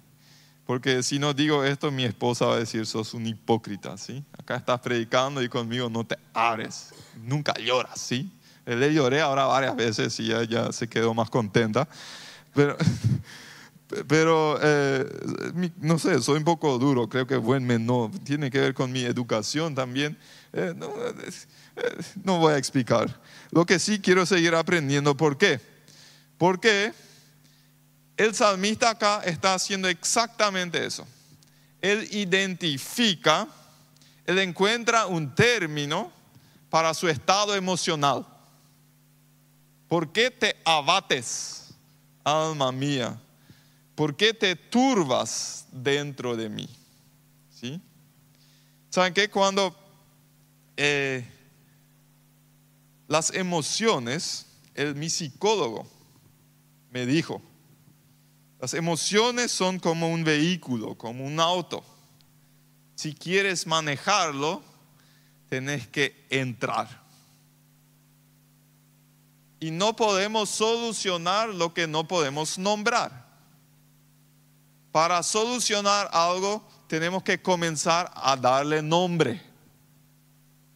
Porque 0.64 1.02
si 1.02 1.18
no 1.18 1.34
digo 1.34 1.64
esto, 1.64 1.90
mi 1.90 2.04
esposa 2.04 2.46
va 2.46 2.54
a 2.54 2.58
decir, 2.58 2.86
sos 2.86 3.12
un 3.12 3.26
hipócrita, 3.26 3.98
¿sí? 3.98 4.22
Acá 4.38 4.54
estás 4.54 4.78
predicando 4.80 5.42
y 5.42 5.48
conmigo 5.48 5.90
no 5.90 6.06
te 6.06 6.16
abres, 6.32 6.94
nunca 7.24 7.54
lloras, 7.54 8.00
¿sí? 8.00 8.30
Le 8.66 8.94
lloré 8.94 9.20
ahora 9.20 9.46
varias 9.46 9.74
veces 9.74 10.20
y 10.20 10.32
ella 10.32 10.70
se 10.70 10.88
quedó 10.88 11.12
más 11.12 11.28
contenta. 11.28 11.88
Pero, 12.54 12.76
pero 14.06 14.58
eh, 14.62 15.04
no 15.78 15.98
sé, 15.98 16.20
soy 16.22 16.38
un 16.38 16.44
poco 16.44 16.78
duro, 16.78 17.08
creo 17.08 17.26
que 17.26 17.36
buen 17.36 17.66
menor, 17.66 18.10
tiene 18.24 18.50
que 18.50 18.60
ver 18.60 18.74
con 18.74 18.92
mi 18.92 19.02
educación 19.02 19.74
también. 19.74 20.16
Eh, 20.52 20.72
no, 20.76 20.92
eh, 20.96 22.02
no 22.22 22.38
voy 22.38 22.54
a 22.54 22.56
explicar. 22.56 23.20
Lo 23.50 23.66
que 23.66 23.78
sí 23.78 24.00
quiero 24.00 24.26
seguir 24.26 24.54
aprendiendo, 24.54 25.16
¿por 25.16 25.36
qué? 25.36 25.60
Porque 26.38 26.92
el 28.16 28.34
salmista 28.34 28.90
acá 28.90 29.22
está 29.24 29.54
haciendo 29.54 29.88
exactamente 29.88 30.84
eso. 30.84 31.06
Él 31.80 32.06
identifica, 32.12 33.48
él 34.24 34.38
encuentra 34.38 35.06
un 35.06 35.34
término 35.34 36.12
para 36.68 36.94
su 36.94 37.08
estado 37.08 37.54
emocional. 37.54 38.26
¿Por 39.88 40.12
qué 40.12 40.30
te 40.30 40.56
abates, 40.64 41.74
alma 42.22 42.70
mía? 42.70 43.18
¿Por 43.94 44.16
qué 44.16 44.32
te 44.32 44.56
turbas 44.56 45.66
dentro 45.72 46.36
de 46.36 46.48
mí? 46.48 46.68
¿Sí? 47.50 47.80
¿Saben 48.90 49.14
qué? 49.14 49.28
Cuando 49.28 49.76
eh, 50.76 51.26
las 53.06 53.32
emociones, 53.34 54.46
el, 54.74 54.94
mi 54.94 55.10
psicólogo 55.10 55.86
me 56.90 57.06
dijo, 57.06 57.42
las 58.60 58.74
emociones 58.74 59.50
son 59.50 59.78
como 59.78 60.08
un 60.10 60.24
vehículo, 60.24 60.96
como 60.96 61.24
un 61.24 61.40
auto. 61.40 61.84
Si 62.94 63.14
quieres 63.14 63.66
manejarlo, 63.66 64.62
tenés 65.48 65.88
que 65.88 66.26
entrar. 66.28 67.02
Y 69.58 69.70
no 69.70 69.96
podemos 69.96 70.50
solucionar 70.50 71.48
lo 71.48 71.72
que 71.72 71.86
no 71.86 72.06
podemos 72.06 72.58
nombrar. 72.58 73.29
Para 74.92 75.22
solucionar 75.22 76.08
algo 76.12 76.66
tenemos 76.88 77.22
que 77.22 77.40
comenzar 77.40 78.10
a 78.14 78.36
darle 78.36 78.82
nombre. 78.82 79.40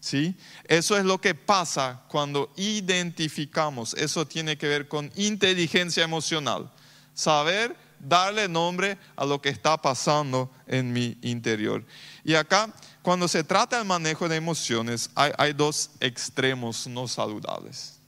¿Sí? 0.00 0.36
Eso 0.64 0.96
es 0.96 1.04
lo 1.04 1.18
que 1.20 1.34
pasa 1.34 2.02
cuando 2.08 2.52
identificamos. 2.56 3.94
Eso 3.94 4.26
tiene 4.26 4.58
que 4.58 4.68
ver 4.68 4.86
con 4.86 5.10
inteligencia 5.16 6.04
emocional 6.04 6.70
saber 7.14 7.76
darle 7.98 8.48
nombre 8.48 8.98
a 9.16 9.24
lo 9.24 9.40
que 9.40 9.48
está 9.48 9.80
pasando 9.80 10.50
en 10.66 10.92
mi 10.92 11.16
interior. 11.22 11.84
Y 12.22 12.34
acá, 12.34 12.72
cuando 13.02 13.28
se 13.28 13.44
trata 13.44 13.78
del 13.78 13.86
manejo 13.86 14.28
de 14.28 14.36
emociones, 14.36 15.10
hay, 15.14 15.52
dos 15.52 15.90
extremos 16.00 16.86
no 16.86 17.08
saludables. 17.08 17.98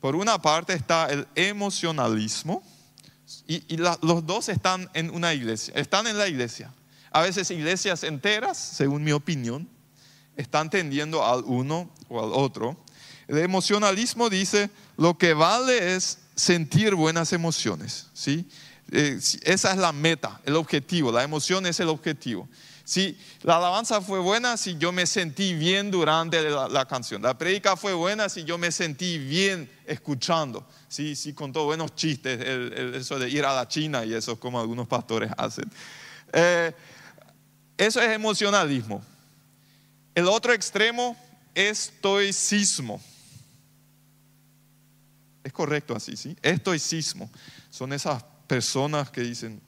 Por 0.00 0.16
una 0.16 0.40
parte 0.40 0.72
está 0.72 1.10
el 1.10 1.26
emocionalismo, 1.34 2.62
y, 3.46 3.76
los 3.76 4.26
dos 4.26 4.48
están 4.48 4.90
en 4.94 5.10
una 5.10 5.32
iglesia, 5.34 5.74
están 5.76 6.06
en 6.06 6.18
la 6.18 6.28
iglesia. 6.28 6.72
A 7.10 7.22
veces 7.22 7.50
iglesias 7.50 8.04
enteras, 8.04 8.56
según 8.56 9.02
mi 9.02 9.12
opinión, 9.12 9.68
están 10.36 10.70
tendiendo 10.70 11.24
al 11.24 11.42
uno 11.44 11.90
o 12.08 12.22
al 12.22 12.32
otro. 12.32 12.76
El 13.28 13.38
emocionalismo 13.38 14.30
dice, 14.30 14.70
lo 14.96 15.18
que 15.18 15.34
vale 15.34 15.94
es 15.96 16.18
sentir 16.34 16.94
buenas 16.94 17.32
emociones, 17.32 18.08
¿sí? 18.14 18.48
Eh, 18.92 19.20
esa 19.42 19.72
es 19.72 19.76
la 19.76 19.92
meta, 19.92 20.40
el 20.44 20.56
objetivo, 20.56 21.12
la 21.12 21.22
emoción 21.22 21.66
es 21.66 21.78
el 21.80 21.88
objetivo. 21.88 22.48
Si 22.90 23.16
la 23.42 23.58
alabanza 23.58 24.00
fue 24.00 24.18
buena, 24.18 24.56
si 24.56 24.76
yo 24.76 24.90
me 24.90 25.06
sentí 25.06 25.54
bien 25.54 25.92
durante 25.92 26.42
la, 26.50 26.86
canción. 26.86 27.22
La 27.22 27.38
predica 27.38 27.76
fue 27.76 27.92
buena, 27.92 28.28
si 28.28 28.42
yo 28.42 28.58
me 28.58 28.72
sentí 28.72 29.16
bien 29.16 29.70
escuchando. 29.86 30.66
Si, 30.88 31.14
si 31.14 31.32
contó 31.32 31.66
buenos 31.66 31.94
chistes, 31.94 32.40
eso 32.40 33.16
de 33.20 33.30
ir 33.30 33.44
a 33.44 33.54
la 33.54 33.68
China 33.68 34.04
y 34.04 34.12
eso 34.12 34.40
como 34.40 34.60
algunos 34.60 34.88
pastores 34.88 35.30
hacen. 35.36 35.70
Eh, 36.32 36.72
eso 37.78 38.02
es 38.02 38.10
emocionalismo. 38.10 39.00
El 40.12 40.26
otro 40.26 40.52
extremo, 40.52 41.16
estoicismo. 41.54 43.00
Es 45.44 45.52
correcto 45.52 45.94
así, 45.94 46.16
¿sí? 46.16 46.36
Estoicismo. 46.42 47.30
Son 47.70 47.92
esas 47.92 48.24
personas 48.48 49.12
que 49.12 49.20
dicen, 49.20 49.62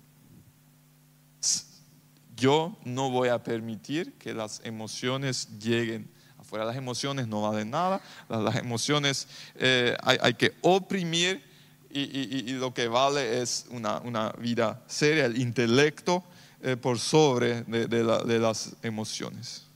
yo 2.43 2.77
no 2.85 3.09
voy 3.09 3.29
a 3.29 3.41
permitir 3.41 4.15
que 4.15 4.35
las 4.35 4.61
emociones 4.65 5.49
lleguen 5.61 6.11
afuera. 6.37 6.65
Las 6.65 6.77
emociones 6.77 7.29
no 7.29 7.43
valen 7.43 7.71
nada, 7.71 8.01
las, 8.29 8.57
emociones 8.57 9.29
eh, 9.55 9.97
hay, 10.03 10.35
que 10.35 10.53
oprimir 10.63 11.41
y, 11.89 12.51
lo 12.55 12.75
que 12.75 12.89
vale 12.89 13.41
es 13.43 13.67
una, 13.71 14.33
vida 14.39 14.83
seria, 14.89 15.27
el 15.27 15.41
intelecto 15.41 16.25
eh, 16.63 16.77
por 16.77 16.99
sobre 16.99 17.63
de 17.63 18.39
las 18.41 18.75
emociones. 18.83 19.67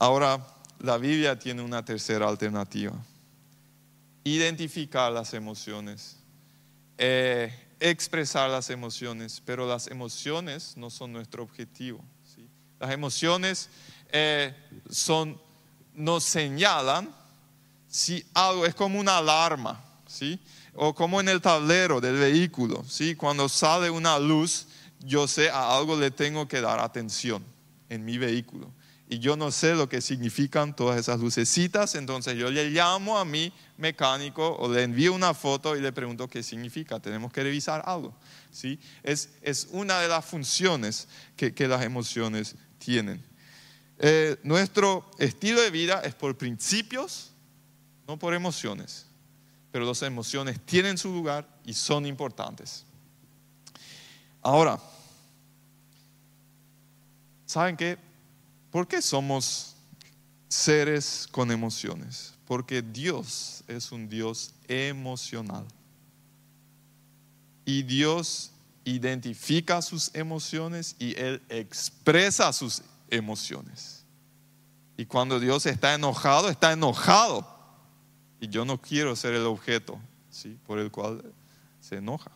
Ahora, 0.00 0.44
la 0.80 0.98
Biblia 0.98 1.38
tiene 1.38 1.62
una 1.62 1.84
tercera 1.84 2.26
alternativa. 2.28 2.94
Identificar 4.24 5.12
las 5.12 5.34
emociones, 5.34 6.16
eh, 6.98 7.52
expresar 7.80 8.50
las 8.50 8.70
emociones, 8.70 9.42
pero 9.44 9.66
las 9.66 9.86
emociones 9.88 10.76
no 10.76 10.90
son 10.90 11.12
nuestro 11.12 11.42
objetivo. 11.42 12.04
Las 12.78 12.92
emociones 12.92 13.68
eh, 14.10 14.54
son, 14.88 15.38
nos 15.94 16.24
señalan 16.24 17.14
si 17.88 18.24
algo 18.32 18.64
es 18.64 18.74
como 18.74 18.98
una 18.98 19.18
alarma, 19.18 19.82
¿sí? 20.06 20.38
o 20.74 20.94
como 20.94 21.20
en 21.20 21.28
el 21.28 21.40
tablero 21.40 22.00
del 22.00 22.16
vehículo. 22.16 22.84
¿sí? 22.88 23.14
Cuando 23.16 23.48
sale 23.48 23.90
una 23.90 24.18
luz, 24.18 24.66
yo 25.00 25.26
sé 25.26 25.50
a 25.50 25.76
algo 25.76 25.98
le 25.98 26.10
tengo 26.10 26.46
que 26.46 26.60
dar 26.60 26.78
atención 26.78 27.44
en 27.88 28.04
mi 28.04 28.16
vehículo 28.16 28.70
y 29.10 29.18
yo 29.18 29.36
no 29.36 29.50
sé 29.50 29.74
lo 29.74 29.88
que 29.88 30.00
significan 30.00 30.74
todas 30.76 30.96
esas 30.96 31.18
lucecitas, 31.18 31.96
entonces 31.96 32.36
yo 32.36 32.48
le 32.48 32.70
llamo 32.70 33.18
a 33.18 33.24
mi 33.24 33.52
mecánico 33.76 34.54
o 34.56 34.72
le 34.72 34.84
envío 34.84 35.12
una 35.12 35.34
foto 35.34 35.76
y 35.76 35.80
le 35.80 35.90
pregunto 35.90 36.28
qué 36.28 36.44
significa, 36.44 37.00
tenemos 37.00 37.32
que 37.32 37.42
revisar 37.42 37.82
algo. 37.84 38.14
¿sí? 38.52 38.78
Es, 39.02 39.30
es 39.42 39.66
una 39.72 39.98
de 39.98 40.06
las 40.06 40.24
funciones 40.24 41.08
que, 41.36 41.52
que 41.52 41.66
las 41.66 41.82
emociones 41.82 42.54
tienen. 42.78 43.20
Eh, 43.98 44.38
nuestro 44.44 45.10
estilo 45.18 45.60
de 45.60 45.72
vida 45.72 46.02
es 46.04 46.14
por 46.14 46.38
principios, 46.38 47.32
no 48.06 48.16
por 48.16 48.32
emociones, 48.32 49.06
pero 49.72 49.86
las 49.86 50.02
emociones 50.02 50.60
tienen 50.64 50.96
su 50.96 51.12
lugar 51.12 51.48
y 51.64 51.74
son 51.74 52.06
importantes. 52.06 52.86
Ahora, 54.40 54.78
¿saben 57.44 57.76
qué? 57.76 58.09
¿Por 58.70 58.86
qué 58.86 59.02
somos 59.02 59.76
seres 60.48 61.28
con 61.30 61.50
emociones? 61.50 62.34
Porque 62.46 62.82
Dios 62.82 63.64
es 63.68 63.92
un 63.92 64.08
Dios 64.08 64.52
emocional. 64.68 65.66
Y 67.64 67.82
Dios 67.82 68.52
identifica 68.84 69.82
sus 69.82 70.14
emociones 70.14 70.96
y 70.98 71.16
Él 71.18 71.42
expresa 71.48 72.52
sus 72.52 72.82
emociones. 73.10 74.04
Y 74.96 75.06
cuando 75.06 75.40
Dios 75.40 75.66
está 75.66 75.94
enojado, 75.94 76.48
está 76.48 76.72
enojado. 76.72 77.46
Y 78.40 78.48
yo 78.48 78.64
no 78.64 78.80
quiero 78.80 79.14
ser 79.16 79.34
el 79.34 79.46
objeto 79.46 79.98
¿sí? 80.30 80.58
por 80.66 80.78
el 80.78 80.90
cual 80.90 81.22
se 81.80 81.96
enoja. 81.96 82.30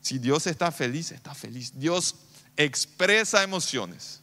Si 0.00 0.18
Dios 0.18 0.46
está 0.46 0.70
feliz, 0.70 1.12
está 1.12 1.34
feliz. 1.34 1.72
Dios 1.78 2.14
expresa 2.56 3.42
emociones. 3.42 4.20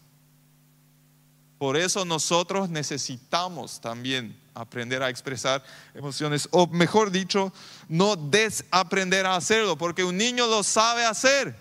Por 1.62 1.78
eso 1.78 2.04
nosotros 2.06 2.72
necesitamos 2.72 3.80
también 3.80 4.36
aprender 4.56 5.04
a 5.04 5.12
expresar 5.12 5.64
emociones, 5.94 6.50
o 6.50 6.66
mejor 6.66 7.12
dicho, 7.12 7.54
no 7.88 8.16
desaprender 8.16 9.28
a 9.28 9.36
hacerlo, 9.36 9.78
porque 9.78 10.04
un 10.04 10.18
niño 10.18 10.48
lo 10.48 10.64
sabe 10.64 11.06
hacer. 11.06 11.56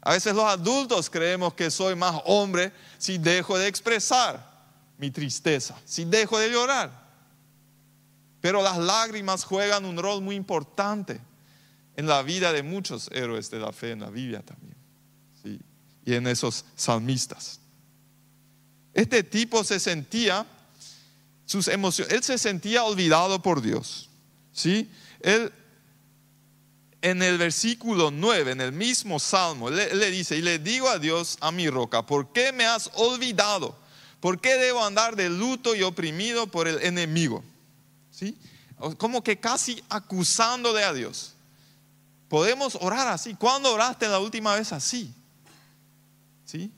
A 0.00 0.14
veces 0.14 0.34
los 0.34 0.46
adultos 0.46 1.10
creemos 1.10 1.52
que 1.52 1.70
soy 1.70 1.94
más 1.94 2.22
hombre 2.24 2.72
si 2.96 3.18
dejo 3.18 3.58
de 3.58 3.66
expresar 3.66 4.50
mi 4.96 5.10
tristeza, 5.10 5.78
si 5.84 6.06
dejo 6.06 6.38
de 6.38 6.50
llorar. 6.50 6.90
Pero 8.40 8.62
las 8.62 8.78
lágrimas 8.78 9.44
juegan 9.44 9.84
un 9.84 9.98
rol 9.98 10.22
muy 10.22 10.36
importante 10.36 11.20
en 11.96 12.06
la 12.06 12.22
vida 12.22 12.50
de 12.50 12.62
muchos 12.62 13.10
héroes 13.12 13.50
de 13.50 13.60
la 13.60 13.72
fe 13.72 13.90
en 13.90 14.00
la 14.00 14.08
Biblia 14.08 14.40
también. 14.40 14.78
Y 16.06 16.14
en 16.14 16.26
esos 16.26 16.64
salmistas. 16.76 17.60
Este 18.94 19.22
tipo 19.22 19.64
se 19.64 19.80
sentía, 19.80 20.46
sus 21.44 21.68
emociones, 21.68 22.14
él 22.14 22.22
se 22.22 22.38
sentía 22.38 22.84
olvidado 22.84 23.42
por 23.42 23.60
Dios. 23.60 24.08
¿sí? 24.52 24.88
Él, 25.20 25.52
en 27.02 27.22
el 27.22 27.36
versículo 27.36 28.10
9, 28.10 28.52
en 28.52 28.60
el 28.60 28.72
mismo 28.72 29.18
salmo, 29.18 29.68
le, 29.68 29.94
le 29.94 30.10
dice, 30.10 30.36
y 30.36 30.42
le 30.42 30.58
digo 30.58 30.88
a 30.88 30.98
Dios, 30.98 31.36
a 31.40 31.50
mi 31.50 31.68
roca, 31.68 32.06
¿por 32.06 32.32
qué 32.32 32.52
me 32.52 32.64
has 32.64 32.90
olvidado? 32.94 33.76
¿Por 34.20 34.40
qué 34.40 34.56
debo 34.56 34.82
andar 34.82 35.16
de 35.16 35.28
luto 35.28 35.74
y 35.74 35.82
oprimido 35.82 36.46
por 36.46 36.66
el 36.66 36.82
enemigo? 36.82 37.44
¿Sí? 38.10 38.38
Como 38.96 39.22
que 39.22 39.38
casi 39.38 39.82
acusándole 39.88 40.82
a 40.82 40.94
Dios. 40.94 41.34
Podemos 42.28 42.76
orar 42.80 43.08
así. 43.08 43.34
¿Cuándo 43.34 43.72
oraste 43.72 44.08
la 44.08 44.18
última 44.18 44.54
vez 44.54 44.72
así? 44.72 45.12
¿Sí? 46.44 46.70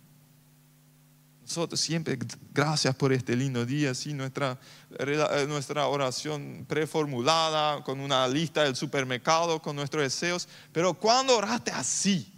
Nosotros 1.46 1.78
siempre, 1.78 2.18
gracias 2.52 2.92
por 2.96 3.12
este 3.12 3.37
lindo 3.37 3.64
día, 3.64 3.94
sí, 3.94 4.12
nuestra, 4.12 4.59
eh, 4.98 5.46
nuestra 5.46 5.87
oración 5.87 6.66
preformulada, 6.68 7.85
con 7.85 8.00
una 8.00 8.26
lista 8.26 8.64
del 8.64 8.74
supermercado, 8.74 9.62
con 9.62 9.76
nuestros 9.76 10.02
deseos. 10.02 10.48
Pero 10.72 10.92
cuando 10.94 11.37
oraste 11.37 11.70
así, 11.70 12.32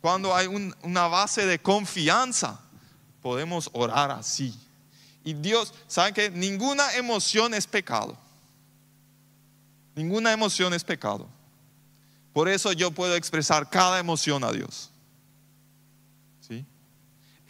cuando 0.00 0.34
hay 0.34 0.46
una 0.46 1.08
base 1.08 1.44
de 1.44 1.58
confianza, 1.58 2.58
podemos 3.20 3.68
orar 3.74 4.10
así. 4.10 4.58
Y 5.24 5.34
Dios, 5.34 5.74
¿saben 5.86 6.14
que 6.14 6.30
Ninguna 6.30 6.94
emoción 6.94 7.52
es 7.52 7.66
pecado. 7.66 8.16
Ninguna 9.94 10.32
emoción 10.32 10.72
es 10.72 10.82
pecado. 10.82 11.28
Por 12.32 12.48
eso 12.48 12.72
yo 12.72 12.92
puedo 12.92 13.14
expresar 13.14 13.68
cada 13.68 13.98
emoción 13.98 14.42
a 14.42 14.52
Dios. 14.52 14.91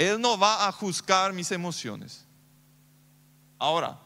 Él 0.03 0.21
no 0.21 0.37
va 0.37 0.67
a 0.67 0.73
juzgar 0.73 1.33
mis 1.33 1.53
emociones. 1.53 2.25
Ahora, 3.57 4.01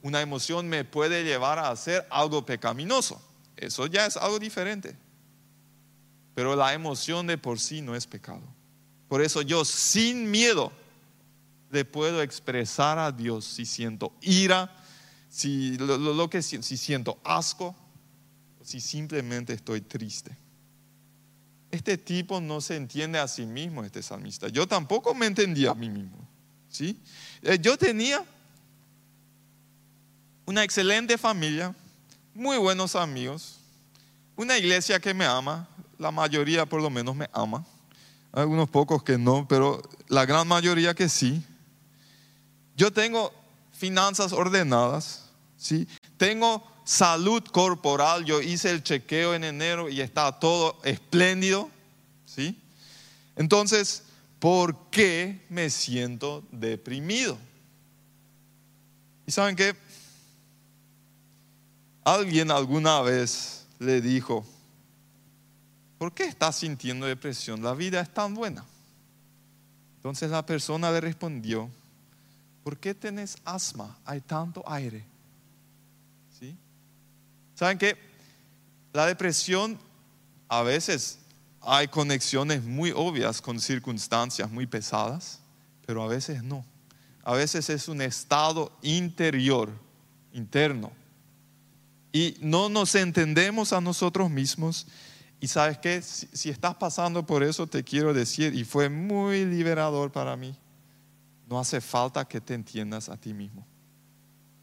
una 0.00 0.22
emoción 0.22 0.66
me 0.66 0.84
puede 0.84 1.22
llevar 1.22 1.58
a 1.58 1.68
hacer 1.68 2.06
algo 2.10 2.46
pecaminoso. 2.46 3.20
Eso 3.54 3.86
ya 3.86 4.06
es 4.06 4.16
algo 4.16 4.38
diferente. 4.38 4.96
Pero 6.34 6.56
la 6.56 6.72
emoción 6.72 7.26
de 7.26 7.36
por 7.36 7.60
sí 7.60 7.82
no 7.82 7.94
es 7.94 8.06
pecado. 8.06 8.42
Por 9.06 9.20
eso 9.20 9.42
yo 9.42 9.66
sin 9.66 10.30
miedo 10.30 10.72
le 11.70 11.84
puedo 11.84 12.22
expresar 12.22 12.98
a 12.98 13.12
Dios 13.12 13.44
si 13.44 13.66
siento 13.66 14.14
ira, 14.22 14.74
si, 15.28 15.76
lo, 15.76 16.30
que, 16.30 16.40
si 16.40 16.76
siento 16.78 17.18
asco, 17.22 17.76
si 18.62 18.80
simplemente 18.80 19.52
estoy 19.52 19.82
triste 19.82 20.43
este 21.74 21.98
tipo 21.98 22.40
no 22.40 22.60
se 22.60 22.76
entiende 22.76 23.18
a 23.18 23.28
sí 23.28 23.44
mismo, 23.44 23.84
este 23.84 24.02
salmista. 24.02 24.48
Yo 24.48 24.66
tampoco 24.66 25.14
me 25.14 25.26
entendía 25.26 25.70
a 25.72 25.74
mí 25.74 25.88
mismo. 25.88 26.26
¿sí? 26.68 26.98
Eh, 27.42 27.58
yo 27.60 27.76
tenía 27.76 28.24
una 30.46 30.62
excelente 30.62 31.18
familia, 31.18 31.74
muy 32.34 32.58
buenos 32.58 32.96
amigos, 32.96 33.56
una 34.36 34.58
iglesia 34.58 34.98
que 35.00 35.14
me 35.14 35.24
ama, 35.24 35.68
la 35.98 36.10
mayoría 36.10 36.66
por 36.66 36.82
lo 36.82 36.90
menos 36.90 37.14
me 37.14 37.28
ama, 37.32 37.64
algunos 38.32 38.68
pocos 38.68 39.02
que 39.02 39.16
no, 39.16 39.46
pero 39.48 39.80
la 40.08 40.26
gran 40.26 40.46
mayoría 40.48 40.94
que 40.94 41.08
sí. 41.08 41.44
Yo 42.76 42.92
tengo 42.92 43.32
finanzas 43.72 44.32
ordenadas, 44.32 45.26
¿sí? 45.56 45.86
tengo 46.16 46.62
salud 46.84 47.42
corporal, 47.44 48.24
yo 48.24 48.40
hice 48.40 48.70
el 48.70 48.82
chequeo 48.82 49.34
en 49.34 49.44
enero 49.44 49.88
y 49.88 50.00
está 50.00 50.38
todo 50.38 50.78
espléndido, 50.84 51.70
¿sí? 52.26 52.60
Entonces, 53.36 54.04
¿por 54.38 54.90
qué 54.90 55.44
me 55.48 55.70
siento 55.70 56.44
deprimido? 56.52 57.38
¿Y 59.26 59.32
saben 59.32 59.56
qué? 59.56 59.74
Alguien 62.04 62.50
alguna 62.50 63.00
vez 63.00 63.66
le 63.78 64.02
dijo, 64.02 64.44
¿por 65.96 66.12
qué 66.12 66.24
estás 66.24 66.56
sintiendo 66.56 67.06
depresión? 67.06 67.62
La 67.62 67.72
vida 67.72 68.00
es 68.00 68.12
tan 68.12 68.34
buena. 68.34 68.64
Entonces 69.96 70.30
la 70.30 70.44
persona 70.44 70.90
le 70.92 71.00
respondió, 71.00 71.70
¿por 72.62 72.76
qué 72.76 72.94
tenés 72.94 73.38
asma? 73.46 73.96
Hay 74.04 74.20
tanto 74.20 74.62
aire. 74.66 75.13
¿Saben 77.54 77.78
qué? 77.78 77.96
La 78.92 79.06
depresión 79.06 79.78
a 80.48 80.62
veces 80.62 81.18
hay 81.60 81.88
conexiones 81.88 82.62
muy 82.62 82.92
obvias 82.94 83.40
con 83.40 83.60
circunstancias 83.60 84.50
muy 84.50 84.66
pesadas, 84.66 85.40
pero 85.86 86.02
a 86.02 86.08
veces 86.08 86.42
no. 86.42 86.64
A 87.22 87.32
veces 87.32 87.70
es 87.70 87.88
un 87.88 88.02
estado 88.02 88.70
interior, 88.82 89.70
interno. 90.32 90.92
Y 92.12 92.36
no 92.40 92.68
nos 92.68 92.94
entendemos 92.94 93.72
a 93.72 93.80
nosotros 93.80 94.30
mismos 94.30 94.86
Y 95.40 95.48
sabes 95.48 95.78
qué, 95.78 96.00
si, 96.00 96.28
si 96.32 96.48
estás 96.48 96.76
pasando 96.76 97.26
por 97.26 97.42
eso, 97.42 97.66
te 97.66 97.82
quiero 97.82 98.14
decir, 98.14 98.54
y 98.54 98.64
fue 98.64 98.88
muy 98.88 99.44
liberador 99.44 100.10
para 100.10 100.36
mí, 100.36 100.56
no 101.46 101.58
hace 101.58 101.80
falta 101.80 102.24
que 102.24 102.40
te 102.40 102.54
entiendas 102.54 103.08
a 103.08 103.16
ti 103.16 103.34
mismo. 103.34 103.66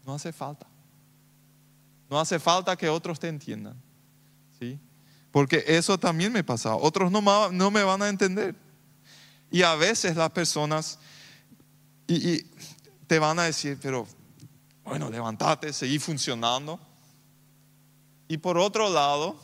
No 0.06 0.16
hace 0.16 0.32
falta. 0.32 0.71
No 2.12 2.20
hace 2.20 2.40
falta 2.40 2.76
que 2.76 2.90
otros 2.90 3.20
te 3.20 3.30
entiendan. 3.30 3.82
¿sí? 4.60 4.78
Porque 5.32 5.64
eso 5.66 5.98
también 5.98 6.34
me 6.34 6.44
pasaba. 6.44 6.76
Otros 6.76 7.10
no, 7.10 7.72
me 7.72 7.84
van 7.84 8.02
a 8.02 8.10
entender. 8.10 8.54
Y 9.50 9.64
a 9.64 9.76
veces 9.76 10.18
las 10.18 10.30
personas 10.32 11.00
y, 12.08 12.34
y 12.34 12.52
te 13.08 13.18
van 13.18 13.40
a 13.40 13.44
decir, 13.44 13.80
pero 13.82 14.06
bueno, 14.84 15.10
levántate, 15.10 15.72
seguí 15.72 16.00
funcionando. 16.00 16.80
Y 18.28 18.38
por 18.38 18.58
otro 18.58 18.90
lado, 18.90 19.40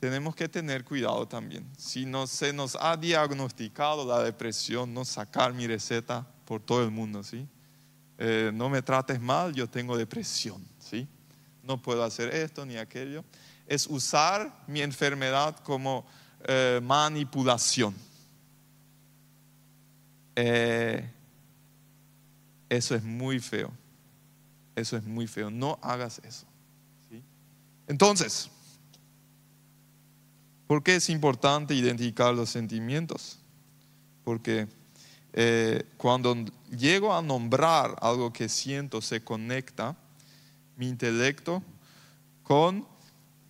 tenemos 0.00 0.34
que 0.34 0.48
tener 0.48 0.84
cuidado 0.84 1.26
también. 1.28 1.68
Si 1.76 2.06
no 2.06 2.26
se 2.26 2.52
nos 2.52 2.76
ha 2.80 2.96
diagnosticado 2.96 4.04
la 4.04 4.22
depresión, 4.24 4.92
no 4.92 5.04
sacar 5.04 5.52
mi 5.52 5.66
receta 5.66 6.26
por 6.44 6.60
todo 6.60 6.82
el 6.82 6.90
mundo, 6.90 7.22
¿sí? 7.22 7.46
Eh, 8.18 8.50
no 8.52 8.68
me 8.68 8.82
trates 8.82 9.20
mal, 9.20 9.52
yo 9.52 9.68
tengo 9.68 9.96
depresión, 9.96 10.64
¿sí? 10.78 11.06
No 11.68 11.76
puedo 11.76 12.02
hacer 12.02 12.34
esto 12.34 12.64
ni 12.64 12.78
aquello. 12.78 13.22
Es 13.66 13.86
usar 13.86 14.64
mi 14.66 14.80
enfermedad 14.80 15.54
como 15.58 16.06
eh, 16.48 16.80
manipulación. 16.82 17.94
Eh, 20.34 21.06
eso 22.70 22.94
es 22.94 23.02
muy 23.04 23.38
feo. 23.38 23.70
Eso 24.74 24.96
es 24.96 25.04
muy 25.04 25.26
feo. 25.26 25.50
No 25.50 25.78
hagas 25.82 26.22
eso. 26.24 26.46
¿sí? 27.10 27.22
Entonces, 27.86 28.48
¿por 30.66 30.82
qué 30.82 30.96
es 30.96 31.10
importante 31.10 31.74
identificar 31.74 32.32
los 32.32 32.48
sentimientos? 32.48 33.40
Porque 34.24 34.68
eh, 35.34 35.84
cuando 35.98 36.34
llego 36.70 37.14
a 37.14 37.20
nombrar 37.20 37.94
algo 38.00 38.32
que 38.32 38.48
siento, 38.48 39.02
se 39.02 39.22
conecta 39.22 39.94
mi 40.78 40.88
intelecto 40.88 41.62
con 42.42 42.86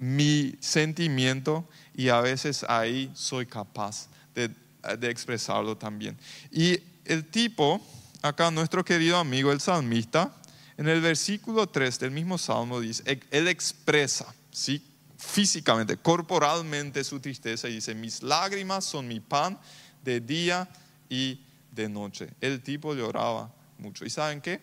mi 0.01 0.57
sentimiento 0.59 1.69
y 1.95 2.09
a 2.09 2.21
veces 2.21 2.65
ahí 2.69 3.11
soy 3.15 3.47
capaz 3.47 4.09
de, 4.35 4.51
de 4.99 5.11
expresarlo 5.11 5.77
también. 5.77 6.19
Y 6.51 6.81
el 7.05 7.25
tipo, 7.25 7.81
acá 8.23 8.51
nuestro 8.51 8.85
querido 8.85 9.17
amigo 9.17 9.53
el 9.53 9.61
salmista, 9.61 10.35
en 10.77 10.89
el 10.89 11.01
versículo 11.01 11.69
3 11.69 11.99
del 12.01 12.11
mismo 12.11 12.39
salmo 12.39 12.81
dice, 12.81 13.21
él 13.31 13.49
expresa, 13.49 14.35
¿sí? 14.51 14.83
físicamente, 15.19 15.97
corporalmente 15.97 17.03
su 17.03 17.19
tristeza 17.19 17.69
y 17.69 17.75
dice, 17.75 17.95
mis 17.95 18.23
lágrimas 18.23 18.85
son 18.85 19.09
mi 19.09 19.21
pan 19.21 19.59
de 20.05 20.21
día 20.21 20.69
y 21.09 21.41
de 21.73 21.89
noche. 21.89 22.31
El 22.41 22.63
tipo 22.63 22.95
lloraba 22.95 23.53
mucho. 23.79 24.05
¿Y 24.05 24.11
saben 24.11 24.41
qué? 24.41 24.61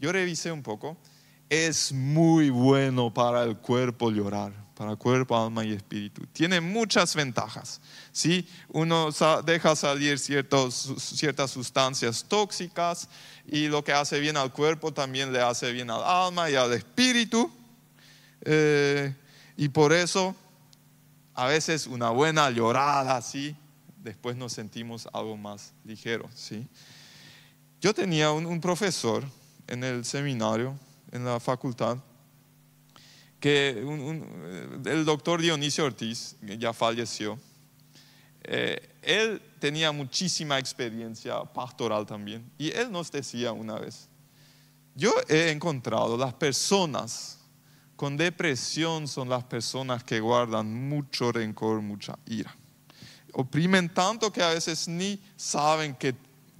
Yo 0.00 0.12
revisé 0.12 0.52
un 0.52 0.62
poco. 0.62 0.96
Es 1.48 1.92
muy 1.92 2.50
bueno 2.50 3.12
para 3.12 3.42
el 3.44 3.56
cuerpo 3.56 4.10
llorar, 4.10 4.52
para 4.74 4.96
cuerpo, 4.96 5.36
alma 5.36 5.64
y 5.64 5.72
espíritu. 5.72 6.26
Tiene 6.26 6.60
muchas 6.60 7.14
ventajas. 7.14 7.80
¿sí? 8.12 8.46
Uno 8.68 9.08
deja 9.44 9.74
salir 9.74 10.18
ciertas 10.18 11.50
sustancias 11.50 12.24
tóxicas 12.28 13.08
y 13.46 13.68
lo 13.68 13.82
que 13.82 13.92
hace 13.92 14.20
bien 14.20 14.36
al 14.36 14.52
cuerpo 14.52 14.92
también 14.92 15.32
le 15.32 15.40
hace 15.40 15.72
bien 15.72 15.90
al 15.90 16.02
alma 16.02 16.50
y 16.50 16.54
al 16.54 16.72
espíritu. 16.74 17.50
Eh, 18.42 19.14
y 19.56 19.68
por 19.70 19.92
eso 19.92 20.36
a 21.34 21.46
veces 21.46 21.86
una 21.86 22.10
buena 22.10 22.50
llorada 22.50 23.16
así, 23.16 23.56
después 24.02 24.36
nos 24.36 24.52
sentimos 24.52 25.08
algo 25.12 25.36
más 25.36 25.72
ligero. 25.84 26.28
¿sí? 26.34 26.66
Yo 27.80 27.94
tenía 27.94 28.32
un, 28.32 28.44
un 28.44 28.60
profesor 28.60 29.24
en 29.66 29.84
el 29.84 30.04
seminario, 30.04 30.76
en 31.12 31.24
la 31.24 31.40
facultad, 31.40 31.98
que 33.40 33.82
un, 33.84 34.00
un, 34.00 34.82
el 34.86 35.04
doctor 35.04 35.40
Dionisio 35.40 35.84
Ortiz, 35.84 36.36
que 36.44 36.58
ya 36.58 36.72
falleció, 36.72 37.38
eh, 38.42 38.96
él 39.02 39.42
tenía 39.58 39.92
muchísima 39.92 40.58
experiencia 40.58 41.42
pastoral 41.44 42.06
también. 42.06 42.50
Y 42.58 42.70
él 42.70 42.90
nos 42.90 43.10
decía 43.10 43.52
una 43.52 43.78
vez, 43.78 44.08
yo 44.94 45.12
he 45.28 45.50
encontrado 45.50 46.16
las 46.16 46.34
personas 46.34 47.38
con 47.98 48.16
depresión 48.16 49.08
son 49.08 49.28
las 49.28 49.42
personas 49.42 50.04
que 50.04 50.20
guardan 50.20 50.72
mucho 50.88 51.32
rencor, 51.32 51.80
mucha 51.82 52.16
ira. 52.26 52.56
Oprimen 53.32 53.92
tanto 53.92 54.32
que 54.32 54.40
a 54.40 54.50
veces 54.50 54.86
ni 54.86 55.20
saben 55.36 55.96
que, 55.96 56.14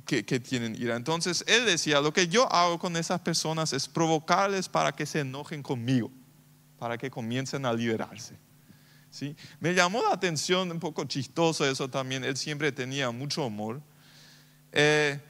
que, 0.08 0.40
tienen 0.40 0.74
ira. 0.74 0.96
Entonces 0.96 1.44
él 1.46 1.66
decía, 1.66 2.00
lo 2.00 2.14
que 2.14 2.28
yo 2.28 2.50
hago 2.50 2.78
con 2.78 2.96
esas 2.96 3.20
personas 3.20 3.74
es 3.74 3.86
provocarles 3.86 4.66
para 4.66 4.92
que 4.92 5.04
se 5.04 5.20
enojen 5.20 5.62
conmigo, 5.62 6.10
para 6.78 6.96
que 6.96 7.10
comiencen 7.10 7.66
a 7.66 7.74
liberarse. 7.74 8.34
¿Sí? 9.10 9.36
Me 9.60 9.74
llamó 9.74 10.02
la 10.02 10.14
atención, 10.14 10.70
un 10.70 10.80
poco 10.80 11.04
chistoso 11.04 11.68
eso 11.68 11.90
también, 11.90 12.24
él 12.24 12.38
siempre 12.38 12.72
tenía 12.72 13.10
mucho 13.10 13.44
humor. 13.44 13.82
Eh, 14.72 15.20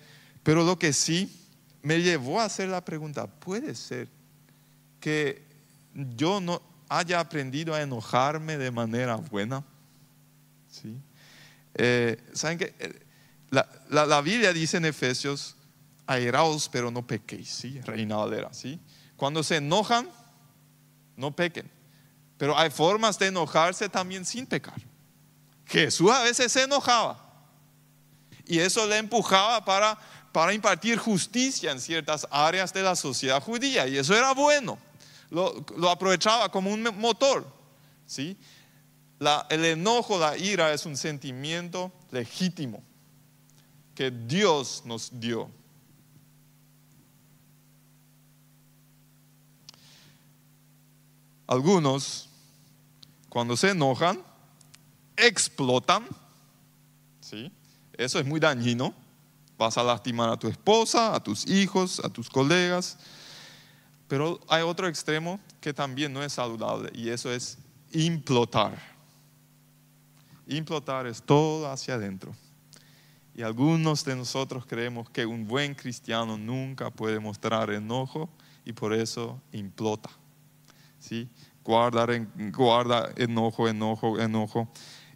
pero 0.45 0.64
lo 0.64 0.79
que 0.79 0.93
sí 0.93 1.45
me 1.83 2.01
llevó 2.01 2.41
a 2.41 2.45
hacer 2.45 2.69
la 2.69 2.85
pregunta, 2.85 3.27
¿puede 3.27 3.75
ser 3.75 4.09
que 5.01 5.43
yo 6.17 6.41
no 6.41 6.62
haya 6.88 7.19
aprendido 7.19 7.75
a 7.75 7.83
enojarme 7.83 8.57
de 8.57 8.71
manera 8.71 9.17
buena? 9.17 9.64
¿Sí? 10.71 10.97
Eh, 11.75 12.17
¿Saben 12.33 12.59
qué? 12.59 13.08
La, 13.50 13.66
la, 13.88 14.06
la, 14.06 14.20
Biblia 14.20 14.52
dice 14.52 14.76
en 14.76 14.84
Efesios, 14.84 15.56
airaos 16.06 16.68
pero 16.68 16.90
no 16.90 17.06
pequéis, 17.06 17.48
¿sí? 17.48 17.80
Reina 17.82 18.16
Valera, 18.16 18.52
¿sí? 18.52 18.78
Cuando 19.16 19.42
se 19.42 19.56
enojan, 19.56 20.08
no 21.16 21.34
pequen. 21.34 21.70
Pero 22.37 22.56
hay 22.56 22.70
formas 22.70 23.18
de 23.18 23.26
enojarse 23.26 23.88
también 23.88 24.24
sin 24.24 24.46
pecar. 24.46 24.80
Jesús 25.66 26.11
a 26.11 26.22
veces 26.22 26.52
se 26.52 26.62
enojaba. 26.62 27.24
Y 28.46 28.58
eso 28.61 28.87
le 28.87 28.96
empujaba 28.96 29.64
para, 29.64 29.98
para 30.32 30.54
impartir 30.54 30.98
justicia 30.98 31.72
en 31.72 31.80
ciertas 31.80 32.26
áreas 32.30 32.72
de 32.72 32.82
la 32.82 32.94
sociedad 32.94 33.42
judía. 33.42 33.87
Y 33.88 33.98
eso 33.98 34.14
era 34.14 34.32
bueno. 34.32 34.78
Lo, 35.30 35.66
lo 35.76 35.90
aprovechaba 35.90 36.50
como 36.50 36.70
un 36.70 36.82
motor. 36.98 37.46
¿sí? 38.06 38.37
La, 39.18 39.46
el 39.50 39.64
enojo, 39.64 40.18
la 40.18 40.37
ira 40.38 40.72
es 40.72 40.87
un 40.87 40.96
sentimiento 40.96 41.92
legítimo 42.12 42.82
que 43.98 44.12
Dios 44.12 44.82
nos 44.84 45.11
dio. 45.18 45.50
Algunos, 51.48 52.28
cuando 53.28 53.56
se 53.56 53.70
enojan, 53.70 54.22
explotan. 55.16 56.06
¿sí? 57.20 57.50
Eso 57.92 58.20
es 58.20 58.24
muy 58.24 58.38
dañino. 58.38 58.94
Vas 59.58 59.76
a 59.76 59.82
lastimar 59.82 60.30
a 60.30 60.38
tu 60.38 60.46
esposa, 60.46 61.12
a 61.12 61.20
tus 61.20 61.44
hijos, 61.48 61.98
a 61.98 62.08
tus 62.08 62.30
colegas. 62.30 62.98
Pero 64.06 64.38
hay 64.46 64.62
otro 64.62 64.87
extremo 64.87 65.40
que 65.61 65.74
también 65.74 66.12
no 66.12 66.22
es 66.22 66.34
saludable 66.34 66.92
y 66.94 67.08
eso 67.08 67.32
es 67.32 67.58
implotar. 67.90 68.80
Implotar 70.46 71.08
es 71.08 71.20
todo 71.20 71.68
hacia 71.68 71.94
adentro. 71.94 72.32
Y 73.38 73.42
algunos 73.44 74.05
de 74.05 74.16
nosotros 74.16 74.66
creemos 74.66 75.11
que 75.11 75.24
un 75.24 75.46
buen 75.46 75.72
cristiano 75.77 76.37
nunca 76.37 76.90
puede 76.90 77.20
mostrar 77.20 77.70
enojo 77.70 78.29
y 78.64 78.72
por 78.72 78.92
eso 78.92 79.40
implota. 79.53 80.11
¿Sí? 80.98 81.29
Guarda, 81.62 82.05
enojo, 83.14 83.68
enojo, 83.68 84.18
enojo. 84.18 84.68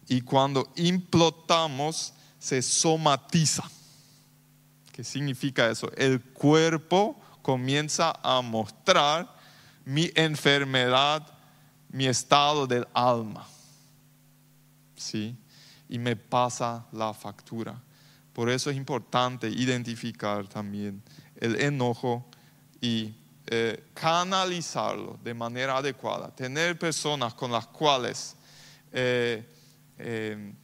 Y 0.06 0.20
cuando 0.20 0.72
implotamos, 0.76 2.14
se 2.38 2.62
somatiza. 2.62 3.64
¿Qué 4.92 5.02
significa 5.02 5.68
eso? 5.68 5.90
El 5.96 6.20
cuerpo 6.20 7.20
comienza 7.42 8.12
a 8.22 8.40
mostrar 8.40 9.34
mi 9.84 10.12
enfermedad, 10.14 11.26
mi 11.88 12.06
estado 12.06 12.68
del 12.68 12.86
alma. 12.94 13.48
¿Sí? 14.94 15.36
Y 15.88 15.98
me 15.98 16.14
pasa 16.14 16.86
la 16.92 17.12
factura. 17.12 17.82
Por 18.32 18.48
eso 18.48 18.70
es 18.70 18.76
importante 18.76 19.48
identificar 19.48 20.46
también 20.48 21.02
el 21.36 21.60
enojo 21.60 22.26
y 22.80 23.14
eh, 23.46 23.84
canalizarlo 23.94 25.18
de 25.22 25.34
manera 25.34 25.76
adecuada. 25.76 26.34
Tener 26.34 26.78
personas 26.78 27.34
con 27.34 27.52
las 27.52 27.66
cuales 27.66 28.36
eh, 28.92 29.44
eh, 29.98 30.54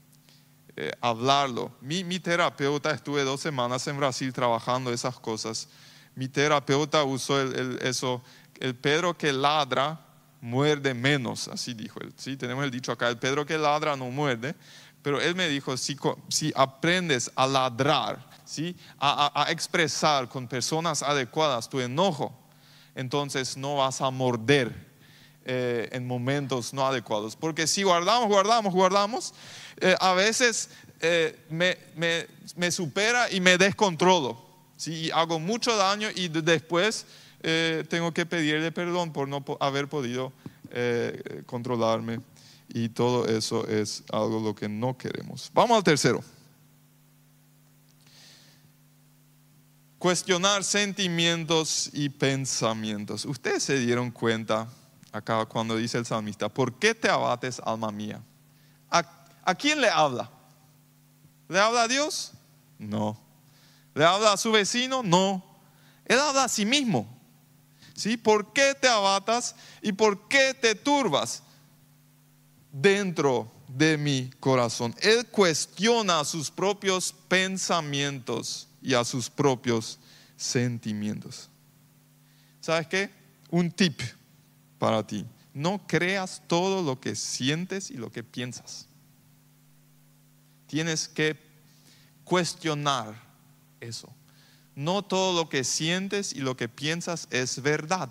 hablarlo. 1.00 1.72
Mi, 1.81 2.04
mi 2.04 2.20
terapeuta, 2.20 2.90
estuve 2.92 3.24
dos 3.24 3.40
semanas 3.40 3.87
en 3.87 3.98
Brasil 3.98 4.33
trabajando 4.33 4.92
esas 4.92 5.18
cosas 5.18 5.68
mi 6.18 6.26
terapeuta 6.26 7.04
usó 7.04 7.40
el, 7.40 7.54
el, 7.54 7.78
eso, 7.81 8.24
el 8.59 8.74
Pedro 8.74 9.16
que 9.16 9.33
ladra 9.33 10.00
muerde 10.40 10.92
menos, 10.92 11.46
así 11.46 11.74
dijo 11.74 12.00
él. 12.00 12.12
¿sí? 12.16 12.37
Tenemos 12.37 12.64
el 12.64 12.72
dicho 12.72 12.90
acá, 12.90 13.09
el 13.09 13.18
Pedro 13.18 13.46
que 13.46 13.57
ladra 13.57 13.94
no 13.94 14.11
muerde, 14.11 14.57
pero 15.09 15.23
él 15.23 15.35
me 15.35 15.49
dijo, 15.49 15.75
si, 15.79 16.53
aprendes 16.55 17.31
a 17.35 17.47
ladrar, 17.47 18.23
¿sí? 18.44 18.77
a, 19.01 19.47
expresar 19.49 20.29
con 20.29 20.47
personas 20.47 21.03
adecuadas 21.03 21.71
tu 21.71 21.81
enojo, 21.81 22.31
entonces 22.94 23.57
no 23.57 23.77
vas 23.77 24.03
a 24.03 24.11
morder 24.11 24.71
eh, 25.47 25.88
en 25.92 26.07
momentos 26.07 26.75
no 26.75 26.87
adecuados. 26.87 27.37
Porque 27.37 27.66
si 27.66 27.85
guardamos, 27.85 28.29
guardamos, 28.29 28.75
guardamos, 28.75 29.33
eh, 29.81 29.97
a 29.99 30.12
veces 30.12 30.68
eh, 31.01 31.38
me, 31.49 32.71
supera 32.71 33.33
y 33.33 33.40
me 33.40 33.57
descontrolo. 33.57 34.38
¿sí? 34.77 35.11
Hago 35.14 35.38
mucho 35.38 35.75
daño 35.75 36.11
y 36.14 36.29
después 36.29 37.07
tengo 37.88 38.12
que 38.12 38.27
pedirle 38.27 38.73
perdón 38.73 39.14
por 39.14 39.27
no 39.27 39.42
haber 39.59 39.88
podido 39.88 40.35
controlarme. 41.47 42.21
Y 42.68 42.90
todo 42.90 43.26
eso 43.26 43.66
es 43.66 44.02
algo 44.12 44.40
lo 44.40 44.54
que 44.54 44.68
no 44.68 44.96
queremos. 44.96 45.50
Vamos 45.54 45.76
al 45.76 45.85
tercero. 45.85 46.22
Cuestionar 49.98 50.62
sentimientos 50.62 51.90
y 51.92 52.09
pensamientos. 52.09 53.24
Ustedes 53.24 53.62
se 53.64 53.78
dieron 53.78 54.11
cuenta 54.11 54.68
acá 55.11 55.44
cuando 55.46 55.76
dice 55.76 55.98
el 55.98 56.07
salmista, 56.07 56.48
¿por 56.48 56.78
qué 56.78 56.94
te 56.94 57.09
abates, 57.09 57.61
alma 57.64 57.90
mía? 57.90 58.22
¿A, 58.90 59.54
quién 59.54 59.81
le 59.81 59.88
habla? 59.88 60.31
¿Le 61.48 61.59
habla 61.59 61.85
a 61.85 61.88
Dios? 61.88 62.33
No. 62.78 63.18
¿Le 63.94 64.04
habla 64.04 64.35
a 64.35 64.37
su 64.37 64.52
vecino? 64.52 65.02
No. 65.02 65.42
Él 66.04 66.18
habla 66.18 66.44
a 66.44 66.48
sí 66.48 66.66
mismo. 66.66 67.09
¿Sí? 67.94 68.18
¿Por 68.18 68.52
qué 68.52 68.74
te 68.78 68.88
abatas 68.88 69.57
y 69.81 69.92
por 69.92 70.28
qué 70.28 70.54
te 70.54 70.74
turbas 70.74 71.42
dentro 72.72 73.50
de 73.68 73.96
mi 73.96 74.31
corazón? 74.40 74.94
Él 75.00 75.26
cuestiona 75.26 76.24
sus 76.24 76.50
propios 76.50 77.14
pensamientos 77.28 78.68
y 78.83 78.94
a 78.94 79.04
sus 79.04 79.28
propios 79.28 79.98
sentimientos. 80.37 81.48
¿Sabes 82.61 82.87
qué? 82.87 83.11
Un 83.50 83.70
tip 83.70 84.00
para 84.78 85.07
ti. 85.07 85.24
No 85.54 85.87
creas 85.87 86.42
todo 86.46 86.83
lo 86.83 87.00
que 87.00 87.16
sientes 87.16 87.90
y 87.90 87.94
lo 87.94 88.12
que 88.12 88.22
piensas. 88.22 88.87
Tienes 90.66 91.09
que 91.09 91.37
cuestionar 92.24 93.20
eso. 93.81 94.12
No 94.76 95.02
todo 95.02 95.35
lo 95.35 95.48
que 95.48 95.64
sientes 95.64 96.33
y 96.33 96.40
lo 96.40 96.57
que 96.57 96.68
piensas 96.68 97.26
es 97.31 97.62
verdad. 97.62 98.11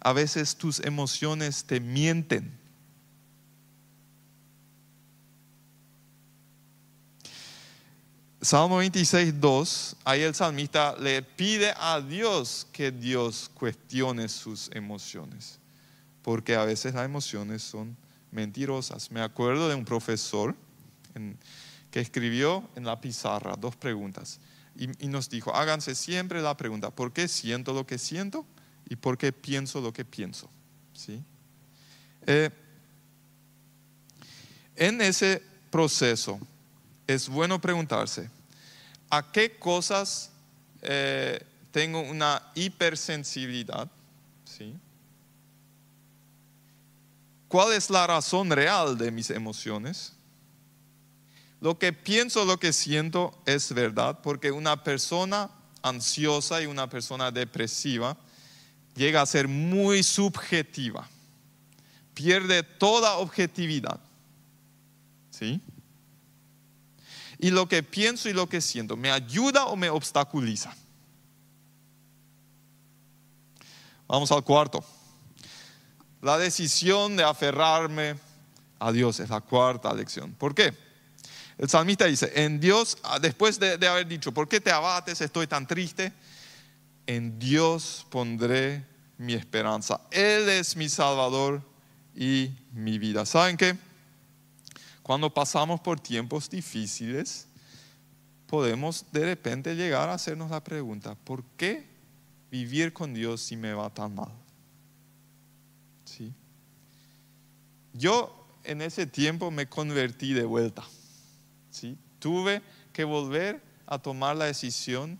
A 0.00 0.12
veces 0.12 0.56
tus 0.56 0.80
emociones 0.80 1.64
te 1.64 1.80
mienten. 1.80 2.57
Salmo 8.40 8.76
26, 8.76 9.40
2, 9.40 9.96
ahí 10.04 10.22
el 10.22 10.34
salmista 10.34 10.96
le 10.96 11.22
pide 11.22 11.74
a 11.76 12.00
Dios 12.00 12.68
que 12.72 12.92
Dios 12.92 13.50
cuestione 13.52 14.28
sus 14.28 14.70
emociones, 14.72 15.58
porque 16.22 16.54
a 16.54 16.64
veces 16.64 16.94
las 16.94 17.04
emociones 17.04 17.62
son 17.62 17.96
mentirosas. 18.30 19.10
Me 19.10 19.20
acuerdo 19.22 19.68
de 19.68 19.74
un 19.74 19.84
profesor 19.84 20.54
que 21.90 22.00
escribió 22.00 22.68
en 22.76 22.84
la 22.84 23.00
pizarra 23.00 23.56
dos 23.56 23.74
preguntas 23.74 24.38
y, 24.76 25.08
nos 25.08 25.28
dijo, 25.28 25.52
háganse 25.54 25.96
siempre 25.96 26.40
la 26.40 26.56
pregunta, 26.56 26.90
¿por 26.90 27.12
qué 27.12 27.26
siento 27.26 27.72
lo 27.72 27.86
que 27.86 27.98
siento? 27.98 28.46
y 28.88 28.96
por 28.96 29.18
qué 29.18 29.32
pienso 29.32 29.80
lo 29.80 29.92
que 29.92 30.04
pienso. 30.04 30.48
¿Sí? 30.94 31.22
Eh, 32.26 32.50
en 34.76 35.00
ese 35.00 35.42
proceso, 35.70 36.40
es 37.08 37.28
bueno 37.28 37.58
preguntarse, 37.58 38.30
¿a 39.08 39.32
qué 39.32 39.58
cosas 39.58 40.30
eh, 40.82 41.42
tengo 41.72 42.00
una 42.02 42.40
hipersensibilidad? 42.54 43.90
¿Sí? 44.44 44.76
¿Cuál 47.48 47.72
es 47.72 47.88
la 47.88 48.06
razón 48.06 48.50
real 48.50 48.98
de 48.98 49.10
mis 49.10 49.30
emociones? 49.30 50.12
Lo 51.62 51.78
que 51.78 51.94
pienso, 51.94 52.44
lo 52.44 52.60
que 52.60 52.74
siento 52.74 53.36
es 53.46 53.72
verdad, 53.72 54.20
porque 54.22 54.52
una 54.52 54.84
persona 54.84 55.50
ansiosa 55.82 56.62
y 56.62 56.66
una 56.66 56.90
persona 56.90 57.30
depresiva 57.30 58.18
llega 58.94 59.22
a 59.22 59.26
ser 59.26 59.48
muy 59.48 60.02
subjetiva, 60.02 61.08
pierde 62.12 62.62
toda 62.62 63.16
objetividad. 63.16 63.98
¿Sí? 65.30 65.58
Y 67.38 67.50
lo 67.50 67.68
que 67.68 67.82
pienso 67.82 68.28
y 68.28 68.32
lo 68.32 68.48
que 68.48 68.60
siento, 68.60 68.96
¿me 68.96 69.10
ayuda 69.10 69.66
o 69.66 69.76
me 69.76 69.90
obstaculiza? 69.90 70.74
Vamos 74.08 74.32
al 74.32 74.42
cuarto. 74.42 74.84
La 76.20 76.38
decisión 76.38 77.16
de 77.16 77.22
aferrarme 77.22 78.16
a 78.80 78.90
Dios 78.90 79.20
es 79.20 79.28
la 79.30 79.40
cuarta 79.40 79.92
lección. 79.94 80.32
¿Por 80.32 80.54
qué? 80.54 80.74
El 81.58 81.68
salmista 81.68 82.06
dice, 82.06 82.32
en 82.34 82.60
Dios, 82.60 82.98
ah, 83.02 83.18
después 83.18 83.58
de, 83.58 83.86
haber 83.86 84.06
dicho, 84.06 84.32
¿por 84.32 84.48
qué 84.48 84.60
te 84.60 84.70
abates? 84.70 85.20
Estoy 85.20 85.46
tan 85.46 85.66
triste. 85.66 86.12
En 87.06 87.38
Dios 87.38 88.06
pondré 88.10 88.84
mi 89.16 89.34
esperanza. 89.34 90.00
Él 90.10 90.48
es 90.48 90.76
mi 90.76 90.88
Salvador 90.88 91.62
y 92.14 92.50
mi 92.72 92.98
vida. 92.98 93.26
¿Saben 93.26 93.56
qué? 93.56 93.76
Cuando 95.08 95.32
pasamos 95.32 95.80
por 95.80 95.98
tiempos 95.98 96.50
difíciles, 96.50 97.46
podemos 98.46 99.06
de 99.10 99.24
repente 99.24 99.74
llegar 99.74 100.10
a 100.10 100.12
hacernos 100.12 100.50
la 100.50 100.62
pregunta, 100.62 101.14
¿por 101.14 101.42
qué 101.56 101.86
vivir 102.50 102.92
con 102.92 103.14
Dios 103.14 103.40
si 103.40 103.56
me 103.56 103.72
va 103.72 103.88
tan 103.88 104.14
mal? 104.14 104.30
¿Sí? 106.04 106.34
Yo 107.94 108.46
en 108.64 108.82
ese 108.82 109.06
tiempo 109.06 109.50
me 109.50 109.66
convertí 109.66 110.34
de 110.34 110.44
vuelta. 110.44 110.84
¿sí? 111.70 111.96
Tuve 112.18 112.60
que 112.92 113.04
volver 113.04 113.62
a 113.86 113.98
tomar 113.98 114.36
la 114.36 114.44
decisión 114.44 115.18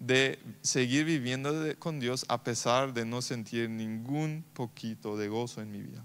de 0.00 0.38
seguir 0.62 1.04
viviendo 1.04 1.52
con 1.78 2.00
Dios 2.00 2.24
a 2.28 2.42
pesar 2.42 2.94
de 2.94 3.04
no 3.04 3.20
sentir 3.20 3.68
ningún 3.68 4.42
poquito 4.54 5.18
de 5.18 5.28
gozo 5.28 5.60
en 5.60 5.70
mi 5.70 5.82
vida. 5.82 6.02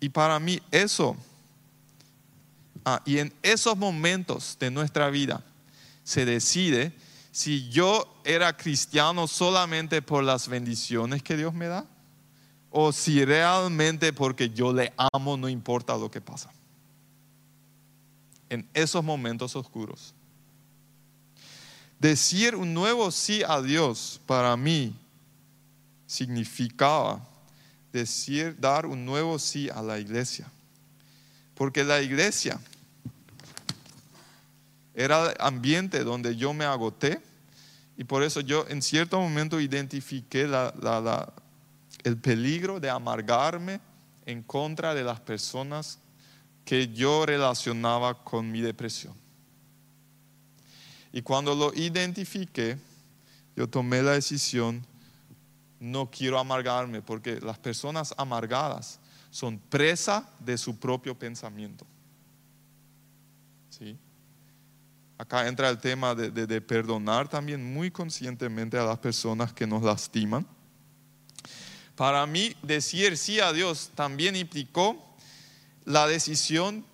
Y 0.00 0.10
para 0.10 0.38
mí 0.38 0.60
eso 0.70 1.16
Ah, 2.84 3.02
y 3.04 3.18
en 3.18 3.32
esos 3.42 3.76
momentos 3.76 4.56
de 4.58 4.70
nuestra 4.70 5.10
vida 5.10 5.42
se 6.02 6.24
decide 6.24 6.92
si 7.32 7.68
yo 7.70 8.20
era 8.24 8.56
cristiano 8.56 9.28
solamente 9.28 10.02
por 10.02 10.24
las 10.24 10.48
bendiciones 10.48 11.22
que 11.22 11.36
Dios 11.36 11.54
me 11.54 11.66
da 11.66 11.86
o 12.70 12.92
si 12.92 13.24
realmente 13.24 14.12
porque 14.12 14.50
yo 14.50 14.72
le 14.72 14.92
amo 15.12 15.36
no 15.36 15.48
importa 15.48 15.96
lo 15.96 16.10
que 16.10 16.20
pasa. 16.20 16.50
En 18.48 18.68
esos 18.74 19.04
momentos 19.04 19.54
oscuros. 19.54 20.14
Decir 21.98 22.56
un 22.56 22.72
nuevo 22.72 23.10
sí 23.10 23.42
a 23.46 23.60
Dios 23.60 24.20
para 24.26 24.56
mí 24.56 24.94
significaba 26.06 27.20
decir 27.92 28.56
dar 28.58 28.86
un 28.86 29.04
nuevo 29.04 29.38
sí 29.38 29.68
a 29.68 29.82
la 29.82 29.98
iglesia. 29.98 30.50
Porque 31.54 31.84
la 31.84 32.00
iglesia 32.00 32.58
era 34.94 35.30
el 35.30 35.36
ambiente 35.38 36.04
donde 36.04 36.36
yo 36.36 36.52
me 36.52 36.64
agoté 36.64 37.20
y 37.96 38.04
por 38.04 38.22
eso 38.22 38.40
yo 38.40 38.66
en 38.68 38.80
cierto 38.82 39.20
momento 39.20 39.60
identifiqué 39.60 40.48
el 42.04 42.16
peligro 42.18 42.80
de 42.80 42.88
amargarme 42.88 43.80
en 44.24 44.42
contra 44.42 44.94
de 44.94 45.04
las 45.04 45.20
personas 45.20 45.98
que 46.64 46.88
yo 46.88 47.26
relacionaba 47.26 48.24
con 48.24 48.50
mi 48.50 48.60
depresión. 48.60 49.14
Y 51.12 51.22
cuando 51.22 51.54
lo 51.54 51.74
identifiqué, 51.74 52.78
yo 53.56 53.68
tomé 53.68 54.02
la 54.02 54.12
decisión, 54.12 54.86
no 55.80 56.10
quiero 56.10 56.38
amargarme, 56.38 57.02
porque 57.02 57.40
las 57.40 57.58
personas 57.58 58.14
amargadas 58.16 59.00
son 59.30 59.58
presa 59.58 60.28
de 60.38 60.56
su 60.56 60.78
propio 60.78 61.18
pensamiento. 61.18 61.84
¿Sí? 63.70 63.98
Acá 65.20 65.46
entra 65.46 65.68
el 65.68 65.76
tema 65.76 66.14
de, 66.14 66.60
perdonar 66.62 67.28
también 67.28 67.62
muy 67.74 67.90
conscientemente 67.90 68.78
a 68.78 68.84
las 68.84 68.98
personas 69.00 69.52
que 69.52 69.66
nos 69.66 69.82
lastiman. 69.82 70.46
Para 71.94 72.24
mí, 72.24 72.56
decir 72.62 73.18
sí 73.18 73.38
a 73.38 73.52
Dios 73.52 73.90
también 73.94 74.34
implicó 74.34 74.96
la 75.84 76.06
decisión, 76.06 76.86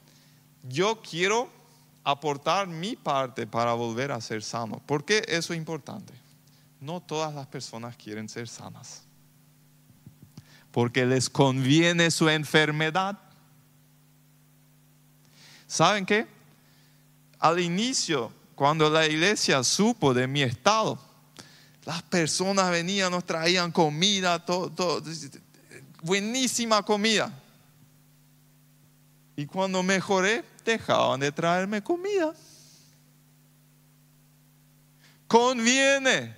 yo 0.64 1.00
quiero 1.08 1.48
aportar 2.02 2.66
mi 2.66 2.96
parte 2.96 3.46
para 3.46 3.74
volver 3.74 4.10
a 4.10 4.20
ser 4.20 4.42
sano. 4.42 4.82
¿Por 4.86 5.04
qué 5.04 5.24
eso 5.28 5.52
es 5.52 5.56
importante? 5.56 6.12
No 6.80 7.00
todas 7.00 7.32
las 7.32 7.46
personas 7.46 7.96
quieren 7.96 8.28
ser 8.28 8.48
sanas. 8.48 9.04
porque 10.72 11.06
les 11.06 11.30
conviene 11.30 12.10
su 12.10 12.28
enfermedad. 12.28 13.16
¿Saben 15.68 16.04
qué? 16.04 16.35
Al 17.38 17.60
inicio, 17.60 18.32
cuando 18.54 18.88
la 18.88 19.06
iglesia 19.06 19.62
supo 19.62 20.14
de 20.14 20.26
mi 20.26 20.42
estado, 20.42 20.98
las 21.84 22.02
personas 22.02 22.70
venían, 22.70 23.12
nos 23.12 23.24
traían 23.24 23.70
comida, 23.70 24.44
todo, 24.44 25.02
buenísima 26.02 26.82
comida. 26.82 27.32
Y 29.36 29.46
cuando 29.46 29.82
mejoré, 29.82 30.44
dejaban 30.64 31.20
de 31.20 31.30
traerme 31.30 31.82
comida. 31.82 32.34
Conviene, 35.28 36.34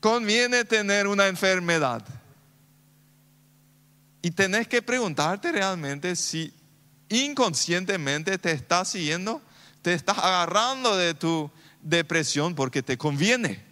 conviene 0.00 0.64
tener 0.64 1.06
una 1.06 1.26
enfermedad. 1.26 2.04
Y 4.22 4.30
tenés 4.30 4.66
que 4.66 4.82
preguntarte 4.82 5.52
realmente 5.52 6.16
si 6.16 6.52
inconscientemente 7.08 8.38
te 8.38 8.52
estás 8.52 8.88
siguiendo, 8.88 9.40
te 9.82 9.92
estás 9.92 10.18
agarrando 10.18 10.96
de 10.96 11.14
tu 11.14 11.50
depresión 11.82 12.54
porque 12.54 12.82
te 12.82 12.98
conviene. 12.98 13.66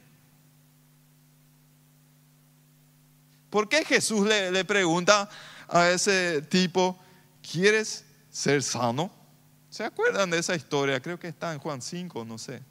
¿Por 3.50 3.68
qué 3.68 3.84
Jesús 3.84 4.26
le, 4.26 4.64
pregunta 4.64 5.28
a 5.68 5.88
ese 5.88 6.42
tipo, 6.42 6.98
¿quieres 7.40 8.04
ser 8.30 8.62
sano? 8.62 9.10
¿Se 9.70 9.84
acuerdan 9.84 10.30
de 10.30 10.38
esa 10.38 10.54
historia? 10.54 11.00
Creo 11.00 11.18
que 11.18 11.28
está 11.28 11.52
en 11.52 11.58
Juan 11.58 11.80
5, 11.80 12.24
no 12.24 12.38
sé. 12.38 12.62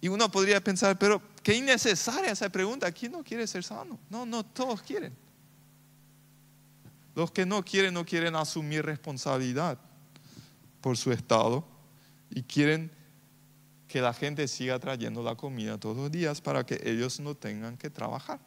Y 0.00 0.08
uno 0.08 0.30
podría 0.30 0.60
pensar, 0.60 0.98
pero 0.98 1.20
qué 1.42 1.54
innecesaria 1.54 2.32
esa 2.32 2.48
pregunta. 2.48 2.90
¿Quién 2.92 3.12
no 3.12 3.24
quiere 3.24 3.46
ser 3.46 3.64
sano? 3.64 3.98
No, 4.08 4.24
no, 4.24 4.44
todos 4.44 4.82
quieren. 4.82 5.14
Los 7.14 7.32
que 7.32 7.44
no 7.44 7.64
quieren 7.64 7.94
no 7.94 8.04
quieren 8.04 8.36
asumir 8.36 8.84
responsabilidad 8.84 9.78
por 10.80 10.96
su 10.96 11.10
estado 11.12 11.77
y 12.30 12.42
quieren 12.42 12.90
que 13.86 14.00
la 14.00 14.12
gente 14.12 14.46
siga 14.48 14.78
trayendo 14.78 15.22
la 15.22 15.34
comida 15.34 15.78
todos 15.78 15.96
los 15.96 16.10
días 16.10 16.40
para 16.40 16.64
que 16.64 16.80
ellos 16.84 17.20
no 17.20 17.34
tengan 17.34 17.76
que 17.76 17.90
trabajar. 17.90 18.38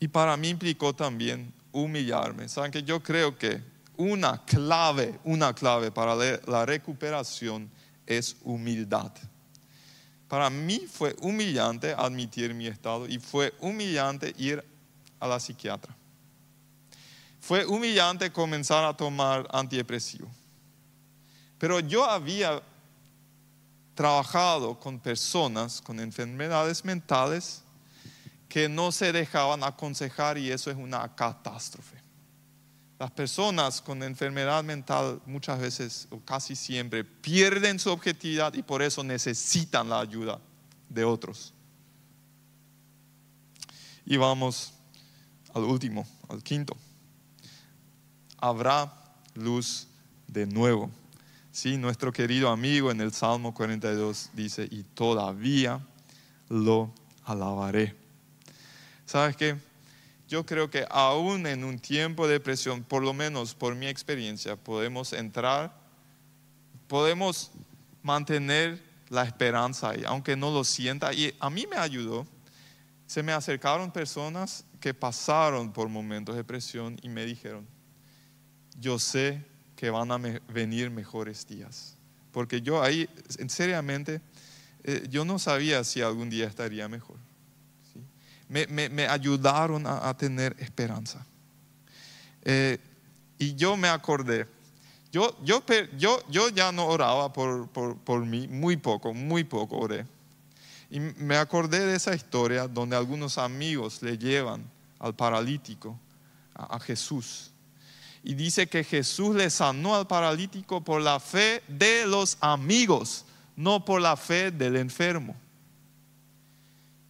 Y 0.00 0.08
para 0.08 0.36
mí 0.36 0.50
implicó 0.50 0.94
también 0.94 1.52
humillarme. 1.72 2.48
Saben 2.48 2.70
que 2.70 2.82
yo 2.82 3.02
creo 3.02 3.36
que 3.36 3.60
una 3.96 4.44
clave, 4.44 5.18
una 5.24 5.52
clave 5.54 5.90
para 5.90 6.14
la 6.14 6.64
recuperación 6.64 7.68
es 8.06 8.36
humildad. 8.42 9.12
Para 10.28 10.50
mí 10.50 10.86
fue 10.90 11.16
humillante 11.20 11.94
admitir 11.96 12.54
mi 12.54 12.66
estado 12.66 13.08
y 13.08 13.18
fue 13.18 13.54
humillante 13.60 14.34
ir 14.38 14.62
a 15.18 15.26
la 15.26 15.40
psiquiatra. 15.40 15.97
Fue 17.48 17.64
humillante 17.64 18.30
comenzar 18.30 18.84
a 18.84 18.94
tomar 18.94 19.48
antidepresivo. 19.50 20.28
Pero 21.56 21.80
yo 21.80 22.04
había 22.04 22.62
trabajado 23.94 24.78
con 24.78 24.98
personas 24.98 25.80
con 25.80 25.98
enfermedades 25.98 26.84
mentales 26.84 27.62
que 28.50 28.68
no 28.68 28.92
se 28.92 29.12
dejaban 29.12 29.64
aconsejar 29.64 30.36
y 30.36 30.50
eso 30.50 30.70
es 30.70 30.76
una 30.76 31.14
catástrofe. 31.14 31.96
Las 32.98 33.12
personas 33.12 33.80
con 33.80 34.02
enfermedad 34.02 34.62
mental 34.62 35.22
muchas 35.24 35.58
veces 35.58 36.06
o 36.10 36.20
casi 36.20 36.54
siempre 36.54 37.02
pierden 37.02 37.78
su 37.78 37.90
objetividad 37.90 38.52
y 38.52 38.62
por 38.62 38.82
eso 38.82 39.02
necesitan 39.02 39.88
la 39.88 40.00
ayuda 40.00 40.38
de 40.90 41.02
otros. 41.02 41.54
Y 44.04 44.18
vamos 44.18 44.74
al 45.54 45.62
último, 45.62 46.06
al 46.28 46.42
quinto. 46.42 46.76
Habrá 48.38 48.92
luz 49.34 49.88
de 50.26 50.46
nuevo. 50.46 50.90
Sí, 51.50 51.76
nuestro 51.76 52.12
querido 52.12 52.50
amigo 52.50 52.90
en 52.90 53.00
el 53.00 53.12
Salmo 53.12 53.52
42 53.52 54.30
dice, 54.32 54.68
y 54.70 54.84
todavía 54.84 55.80
lo 56.48 56.92
alabaré. 57.24 57.96
¿Sabes 59.06 59.36
qué? 59.36 59.56
Yo 60.28 60.44
creo 60.44 60.70
que 60.70 60.86
aún 60.90 61.46
en 61.46 61.64
un 61.64 61.78
tiempo 61.78 62.28
de 62.28 62.38
presión, 62.38 62.84
por 62.84 63.02
lo 63.02 63.12
menos 63.12 63.54
por 63.54 63.74
mi 63.74 63.86
experiencia, 63.86 64.56
podemos 64.56 65.12
entrar, 65.12 65.74
podemos 66.86 67.50
mantener 68.02 68.82
la 69.08 69.24
esperanza 69.24 69.90
ahí, 69.90 70.04
aunque 70.06 70.36
no 70.36 70.50
lo 70.50 70.64
sienta. 70.64 71.12
Y 71.12 71.34
a 71.40 71.50
mí 71.50 71.66
me 71.66 71.76
ayudó. 71.76 72.26
Se 73.06 73.22
me 73.22 73.32
acercaron 73.32 73.90
personas 73.90 74.64
que 74.80 74.92
pasaron 74.92 75.72
por 75.72 75.88
momentos 75.88 76.36
de 76.36 76.44
presión 76.44 76.98
y 77.02 77.08
me 77.08 77.24
dijeron, 77.24 77.66
yo 78.80 78.98
sé 78.98 79.44
que 79.76 79.90
van 79.90 80.10
a 80.10 80.18
venir 80.52 80.90
mejores 80.90 81.46
días. 81.46 81.96
Porque 82.32 82.60
yo 82.62 82.82
ahí, 82.82 83.08
seriamente, 83.48 84.20
eh, 84.84 85.06
yo 85.10 85.24
no 85.24 85.38
sabía 85.38 85.84
si 85.84 86.02
algún 86.02 86.30
día 86.30 86.46
estaría 86.46 86.88
mejor 86.88 87.16
me, 88.48 89.06
ayudaron 89.06 89.86
a, 89.86 90.16
tener 90.16 90.56
esperanza. 90.58 91.24
Eh, 92.42 92.78
y 93.38 93.54
yo 93.54 93.76
me 93.76 93.88
acordé, 93.88 94.46
yo, 95.12 95.36
yo, 95.42 95.62
yo, 95.96 96.22
yo 96.28 96.48
ya 96.48 96.72
no 96.72 96.86
oraba 96.86 97.32
por, 97.32 97.68
por, 97.68 98.24
mí, 98.24 98.48
muy 98.48 98.76
poco, 98.76 99.12
muy 99.14 99.44
poco 99.44 99.78
oré. 99.78 100.06
Y 100.90 101.00
me 101.00 101.36
acordé 101.36 101.84
de 101.84 101.96
esa 101.96 102.14
historia 102.14 102.66
donde 102.66 102.96
algunos 102.96 103.36
amigos 103.36 104.02
le 104.02 104.16
llevan 104.16 104.64
al 104.98 105.14
paralítico 105.14 105.98
a 106.54 106.80
Jesús. 106.80 107.52
Y 108.22 108.34
dice 108.34 108.66
que 108.66 108.84
Jesús 108.84 109.34
le 109.36 109.50
sanó 109.50 109.94
al 109.94 110.06
paralítico 110.06 110.82
por 110.82 111.00
la 111.00 111.20
fe 111.20 111.62
de 111.68 112.06
los 112.06 112.36
amigos, 112.40 113.24
no 113.56 113.84
por 113.84 114.00
la 114.00 114.16
fe 114.16 114.50
del 114.50 114.76
enfermo. 114.76 115.36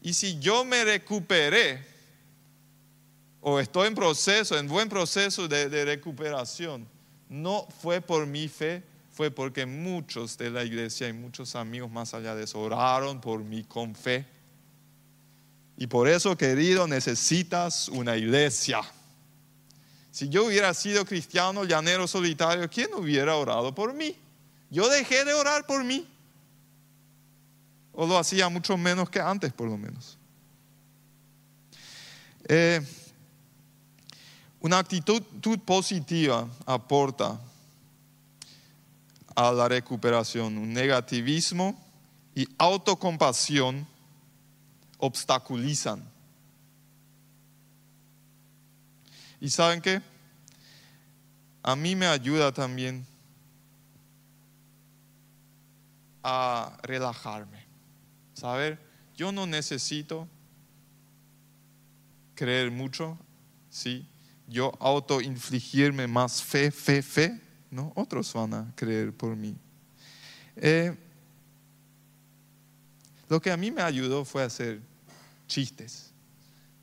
Y 0.03 0.15
si 0.15 0.39
yo 0.39 0.65
me 0.65 0.85
recuperé 0.85 1.85
o 3.41 3.61
estoy 3.61 3.89
en 3.89 3.95
proceso, 3.95 4.59
en 4.59 4.69
buen 4.69 4.89
proceso 4.89 5.49
de, 5.49 5.85
recuperación, 5.85 6.87
no 7.29 7.67
fue 7.81 8.01
por 8.01 8.27
mi 8.27 8.49
fe, 8.49 8.83
fue 9.13 9.31
porque 9.31 9.67
muchos 9.67 10.39
de 10.39 10.51
la 10.51 10.65
iglesia 10.65 11.09
y 11.09 11.13
muchos 11.13 11.57
amigos 11.57 11.91
más 11.91 12.15
allá 12.15 12.35
de 12.35 12.45
eso 12.45 12.61
oraron 12.61 13.21
por 13.21 13.43
mí 13.43 13.65
con 13.65 13.95
fe. 13.95 14.27
Y 15.77 15.87
por 15.87 16.09
eso, 16.09 16.37
querido, 16.37 16.87
necesitas 16.87 17.89
una 17.89 18.17
iglesia. 18.17 18.81
Si 20.19 20.29
yo 20.29 20.47
hubiera 20.47 20.75
sido 20.75 21.05
cristiano, 21.05 21.63
llanero 21.63 22.09
solitario, 22.09 22.69
¿quién 22.69 22.93
hubiera 22.93 23.37
orado 23.37 23.73
por 23.73 23.95
mí? 23.95 24.17
Yo 24.69 24.89
dejé 24.89 25.25
de 25.25 25.33
orar 25.33 25.65
por 25.65 25.85
mí 25.85 26.09
o 27.93 28.05
lo 28.05 28.19
hacía 28.19 28.49
mucho 28.49 28.77
menos 28.77 29.09
que 29.11 29.21
antes 29.21 29.53
por 29.53 29.69
lo 29.69 29.79
menos. 29.79 30.19
Eh, 32.49 32.85
una 34.59 34.81
actitud 34.81 35.23
positiva 35.65 36.49
aporta 36.67 37.41
a 39.37 39.53
la 39.53 39.69
recuperación. 39.69 40.59
Un 40.59 40.73
negativismo 40.73 41.81
y 42.35 42.45
autocompasión 42.59 43.87
obstaculizan. 44.99 46.03
¿Y 49.41 49.51
saben 49.51 49.81
qué? 49.81 50.03
A 51.63 51.77
mí 51.77 51.95
me 51.95 52.07
ayuda 52.07 52.53
también 52.53 53.07
a 56.23 56.77
relajarme. 56.83 57.67
Saber, 58.35 58.79
yo 59.17 59.33
no 59.33 59.47
necesito 59.47 60.29
creer 62.35 62.71
mucho, 62.71 63.19
¿sí? 63.71 64.07
Yo 64.47 64.73
autoinfligirme 64.81 66.07
más 66.07 66.43
fe, 66.43 66.71
fe, 66.71 67.03
fe, 67.03 67.41
¿no? 67.71 67.93
Otros 67.97 68.33
van 68.33 68.55
a 68.55 68.73
creer 68.75 69.13
por 69.13 69.37
mí. 69.37 69.57
Eh, 70.57 70.97
lo 73.29 73.41
que 73.41 73.51
a 73.51 73.57
mí 73.57 73.71
me 73.71 73.83
ayudó 73.83 74.25
fue 74.25 74.43
hacer 74.43 74.81
chistes, 75.47 76.13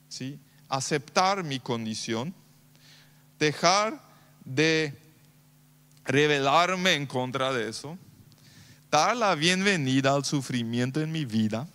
¿sí? 0.10 0.40
Aceptar 0.70 1.44
mi 1.44 1.60
condición, 1.60 2.34
dejar 3.40 4.02
de 4.44 4.98
rebelarme 6.06 6.94
en 6.94 7.06
contra 7.06 7.52
de 7.52 7.70
eso 7.70 7.98
dar 8.96 9.18
la 9.18 9.36
bienvenida 9.36 10.14
al 10.14 10.24
sufrimiento 10.24 11.02
en 11.02 11.12
mi 11.12 11.26
vida, 11.26 11.68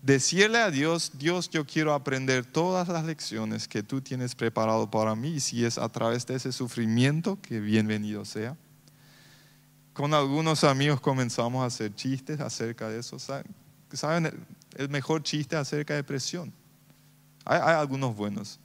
decirle 0.00 0.56
a 0.56 0.70
Dios, 0.70 1.12
Dios, 1.18 1.50
yo 1.50 1.66
quiero 1.66 1.92
aprender 1.92 2.46
todas 2.46 2.88
las 2.88 3.04
lecciones 3.04 3.68
que 3.68 3.82
tú 3.82 4.00
tienes 4.00 4.34
preparado 4.34 4.90
para 4.90 5.14
mí 5.14 5.32
y 5.32 5.40
si 5.40 5.66
es 5.66 5.76
a 5.76 5.90
través 5.90 6.24
de 6.26 6.36
ese 6.36 6.52
sufrimiento, 6.52 7.38
que 7.42 7.60
bienvenido 7.60 8.24
sea. 8.24 8.56
Con 9.92 10.14
algunos 10.14 10.64
amigos 10.64 11.02
comenzamos 11.02 11.62
a 11.62 11.66
hacer 11.66 11.94
chistes 11.94 12.40
acerca 12.40 12.88
de 12.88 13.00
eso. 13.00 13.18
¿Saben? 13.18 13.44
el 14.76 14.88
mejor 14.88 15.22
chiste 15.22 15.54
acerca 15.54 15.92
de 15.92 15.98
depresión. 15.98 16.50
Hay, 17.44 17.60
algunos 17.60 18.16
buenos. 18.16 18.58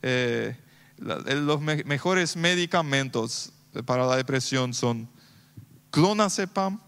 Eh, 0.00 0.56
los 0.98 1.60
mejores 1.60 2.36
medicamentos 2.36 3.52
para 3.84 4.06
la 4.06 4.16
depresión 4.16 4.72
son 4.72 5.08
clonazepam, 5.90 6.80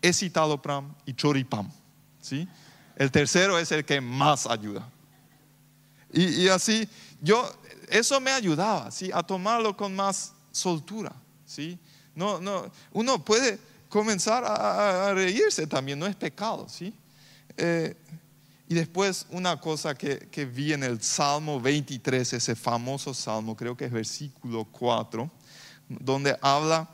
escitalopram 0.00 0.94
y 1.06 1.14
choripam. 1.14 1.70
¿sí? 2.20 2.48
El 2.96 3.10
tercero 3.10 3.58
es 3.58 3.72
el 3.72 3.84
que 3.84 4.00
más 4.00 4.46
ayuda. 4.46 4.88
Y, 6.12 6.48
así, 6.48 6.86
yo, 7.22 7.50
eso 7.88 8.20
me 8.20 8.30
ayudaba, 8.32 8.90
¿sí? 8.90 9.10
A 9.14 9.22
tomarlo 9.22 9.74
con 9.74 9.96
más 9.96 10.34
soltura, 10.50 11.10
¿sí? 11.46 11.78
No, 12.14 12.38
no, 12.38 12.70
uno 12.92 13.24
puede 13.24 13.58
comenzar 13.88 14.44
a, 14.44 15.14
reírse 15.14 15.66
también, 15.66 15.98
no 15.98 16.06
es 16.06 16.14
pecado, 16.14 16.68
¿sí? 16.68 16.94
Eh, 17.56 17.96
y 18.72 18.74
después 18.74 19.26
una 19.28 19.60
cosa 19.60 19.94
que, 19.94 20.30
que, 20.30 20.46
vi 20.46 20.72
en 20.72 20.82
el 20.82 21.02
Salmo 21.02 21.60
23, 21.60 22.32
ese 22.32 22.56
famoso 22.56 23.12
Salmo, 23.12 23.54
creo 23.54 23.76
que 23.76 23.84
es 23.84 23.92
versículo 23.92 24.64
4, 24.64 25.30
donde 25.90 26.38
habla 26.40 26.88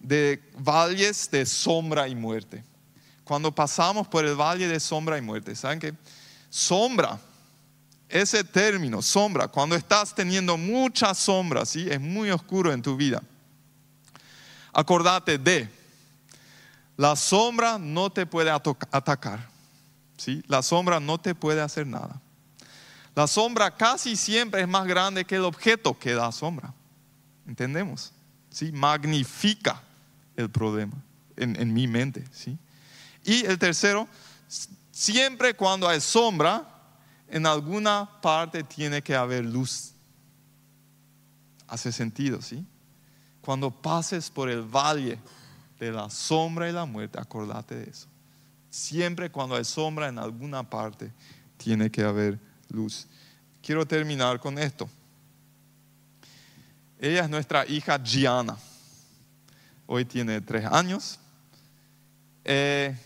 de 0.00 0.42
valles 0.58 1.30
de 1.30 1.46
sombra 1.46 2.08
y 2.08 2.16
muerte. 2.16 2.64
Cuando 3.22 3.54
pasamos 3.54 4.08
por 4.08 4.24
el 4.24 4.34
valle 4.34 4.66
de 4.66 4.80
sombra 4.80 5.18
y 5.18 5.20
muerte, 5.20 5.54
¿saben 5.54 5.78
qué? 5.78 5.94
Sombra, 6.48 7.20
ese 8.08 8.42
término, 8.42 9.00
sombra, 9.00 9.46
cuando 9.46 9.76
estás 9.76 10.12
teniendo 10.12 10.56
mucha 10.56 11.14
sombra, 11.14 11.64
¿sí? 11.64 11.86
Es 11.88 12.00
muy 12.00 12.32
oscuro 12.32 12.72
en 12.72 12.82
tu 12.82 12.96
vida. 12.96 13.22
Acordate 14.72 15.38
de, 15.38 15.68
la 16.96 17.14
sombra 17.14 17.78
no 17.78 18.10
te 18.10 18.26
puede 18.26 18.50
atacar, 18.50 19.48
¿sí? 20.20 20.42
La 20.48 20.62
sombra 20.62 21.00
no 21.00 21.18
te 21.18 21.34
puede 21.34 21.62
hacer 21.62 21.86
nada. 21.86 22.20
La 23.14 23.26
sombra 23.26 23.74
casi 23.74 24.16
siempre 24.16 24.60
es 24.60 24.68
más 24.68 24.86
grande 24.86 25.24
que 25.24 25.36
el 25.36 25.44
objeto 25.44 25.98
que 25.98 26.12
da 26.12 26.30
sombra. 26.30 26.74
¿Entendemos? 27.46 28.12
¿Sí? 28.50 28.70
Magnifica 28.70 29.82
el 30.36 30.50
problema 30.50 30.94
en, 31.36 31.72
mi 31.72 31.88
mente. 31.88 32.24
¿sí? 32.32 32.58
Y 33.24 33.46
el 33.46 33.58
tercero, 33.58 34.06
siempre 34.92 35.54
cuando 35.54 35.88
hay 35.88 36.00
sombra, 36.00 36.68
en 37.28 37.46
alguna 37.46 38.20
parte 38.20 38.62
tiene 38.62 39.02
que 39.02 39.16
haber 39.16 39.44
luz. 39.46 39.92
Hace 41.66 41.92
sentido, 41.92 42.42
¿sí? 42.42 42.64
Cuando 43.40 43.70
pases 43.70 44.28
por 44.28 44.50
el 44.50 44.62
valle 44.62 45.18
de 45.78 45.92
la 45.92 46.10
sombra 46.10 46.68
y 46.68 46.72
la 46.72 46.84
muerte, 46.84 47.18
acordate 47.18 47.76
de 47.76 47.90
eso. 47.90 48.06
Siempre 48.70 49.30
cuando 49.30 49.56
hay 49.56 49.64
sombra 49.64 50.08
en 50.08 50.18
alguna 50.18 50.62
parte, 50.62 51.12
tiene 51.56 51.90
que 51.90 52.02
haber 52.02 52.38
luz. 52.70 53.06
Quiero 53.62 53.86
terminar 53.86 54.40
con 54.40 54.58
esto. 54.58 54.88
Ella 56.98 57.24
es 57.24 57.30
nuestra 57.30 57.66
hija 57.66 58.02
Gianna 58.02 58.56
hoy 59.92 60.04
tiene 60.04 60.40
tres 60.40 60.64
años. 60.66 61.18
Eh, 62.44 62.96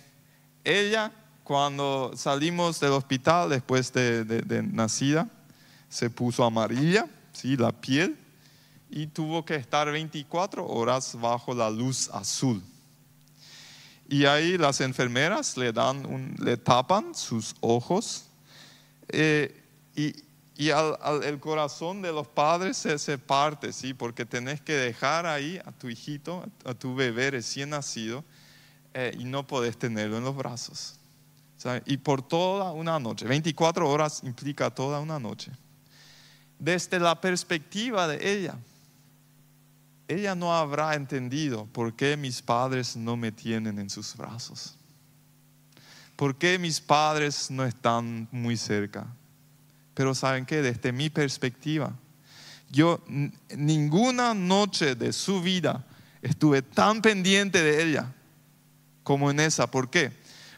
ella, 0.63 1.11
cuando 1.43 2.13
salimos 2.15 2.79
del 2.79 2.93
hospital 2.93 3.49
después 3.49 3.91
de, 3.91 4.63
nacida, 4.71 5.27
se 5.89 6.11
puso 6.11 6.45
amarilla, 6.45 7.07
¿sí? 7.33 7.57
la 7.57 7.73
piel, 7.73 8.19
y 8.91 9.07
tuvo 9.07 9.47
que 9.47 9.55
estar 9.55 9.91
24 9.91 10.67
horas 10.67 11.19
bajo 11.19 11.55
la 11.55 11.71
luz 11.71 12.11
azul. 12.13 12.63
Y 14.15 14.27
ahí 14.27 14.57
las 14.57 14.81
enfermeras 14.81 15.57
le, 15.57 15.73
dan 15.73 16.37
le 16.39 16.57
tapan 16.57 17.17
sus 17.17 17.57
ojos 17.61 18.27
eh, 19.09 19.61
y, 19.97 20.15
y 20.57 20.71
al, 20.71 20.97
el 21.25 21.41
corazón 21.41 22.01
de 22.01 22.13
los 22.13 22.29
padres 22.29 22.77
se, 22.77 23.19
parte, 23.19 23.73
¿sí? 23.73 23.93
Porque 23.93 24.25
tenés 24.25 24.61
que 24.61 24.75
dejar 24.75 25.27
ahí 25.27 25.61
a 25.65 25.73
tu 25.73 25.89
hijito, 25.89 26.45
a 26.65 26.75
tu 26.75 26.95
bebé 26.95 27.33
recién 27.33 27.71
nacido, 27.71 28.23
eh, 28.93 29.17
y 29.19 29.25
no 29.25 29.49
podés 29.49 29.77
tenerlo 29.77 30.17
en 30.17 30.23
los 30.23 30.37
brazos. 30.37 30.95
Y 31.85 31.97
por 31.97 32.23
toda 32.23 32.71
una 32.71 33.01
noche, 33.01 33.27
24 33.27 33.91
horas 33.91 34.21
implica 34.23 34.71
toda 34.71 35.01
una 35.01 35.19
noche. 35.19 35.51
Desde 36.57 37.01
la 37.01 37.21
perspectiva 37.21 38.07
de 38.07 38.33
ella, 38.33 38.57
ella 40.09 40.35
no 40.35 40.55
habrá 40.55 40.95
entendido 40.95 41.67
por 41.67 41.95
qué 41.95 42.17
mis 42.17 42.43
padres 42.43 42.97
no 42.97 43.17
me 43.17 43.33
tienen 43.33 43.79
en 43.79 43.89
sus 43.89 44.17
brazos. 44.17 44.77
¿Por 46.17 46.37
qué 46.37 46.59
mis 46.59 46.81
padres 46.81 47.51
no 47.51 47.65
están 47.65 48.29
muy 48.31 48.57
cerca? 48.57 49.07
Pero 49.95 50.15
¿saben 50.15 50.47
qué? 50.47 50.63
Desde 50.63 50.93
mi 50.93 51.11
perspectiva, 51.11 51.93
yo 52.71 53.03
ninguna 53.57 54.35
noche 54.35 54.95
de 54.95 55.13
su 55.13 55.41
vida 55.41 55.85
estuve 56.23 56.63
tan 56.63 57.03
pendiente 57.03 57.63
de 57.63 57.83
ella 57.83 58.13
como 59.03 59.31
en 59.31 59.41
esa. 59.41 59.71
¿Por 59.71 59.91
qué? 59.91 60.13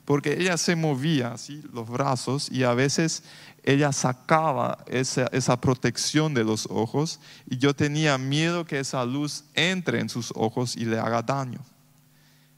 Porque 0.07 0.41
ella 0.41 0.57
se 0.57 0.77
movía 0.77 1.33
así 1.33 1.63
los 1.73 1.89
brazos 1.91 2.49
y 2.51 2.63
a 2.63 2.73
veces 2.73 3.25
ella 3.65 3.93
sacaba 3.93 4.79
esa, 4.87 5.27
esa, 5.33 5.61
protección 5.61 6.33
de 6.33 6.45
los 6.45 6.67
ojos 6.71 7.19
y 7.51 7.59
yo 7.59 7.75
tenía 7.75 8.17
miedo 8.17 8.65
que 8.65 8.79
esa 8.79 9.05
luz 9.05 9.45
entre 9.55 10.01
en 10.01 10.09
sus 10.09 10.33
ojos 10.37 10.77
y 10.77 10.85
le 10.85 10.99
haga 10.99 11.21
daño. 11.23 11.59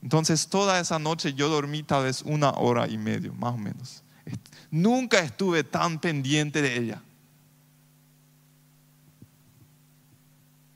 Entonces 0.02 0.46
toda 0.46 0.78
esa 0.78 0.98
noche 0.98 1.32
yo 1.32 1.48
dormí 1.48 1.82
tal 1.82 2.04
vez 2.04 2.22
una 2.22 2.50
hora 2.50 2.86
y 2.86 2.98
medio, 2.98 3.32
más 3.32 3.54
o 3.54 3.58
menos. 3.58 4.02
Nunca 4.70 5.20
estuve 5.20 5.64
tan 5.64 5.98
pendiente 5.98 6.60
de 6.60 6.76
ella. 6.76 7.02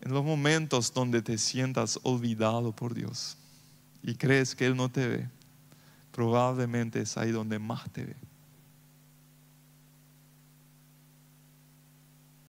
En 0.00 0.12
los 0.12 0.24
momentos 0.24 0.92
donde 0.92 1.20
te 1.20 1.36
sientas 1.36 2.00
olvidado 2.02 2.72
por 2.72 2.94
Dios 2.94 3.36
y 4.02 4.14
crees 4.14 4.54
que 4.54 4.66
Él 4.66 4.74
no 4.74 4.88
te 4.88 5.06
ve, 5.06 5.28
probablemente 6.12 7.00
es 7.00 7.16
ahí 7.16 7.32
donde 7.32 7.58
más 7.58 7.90
te 7.90 8.04
ve. 8.04 8.16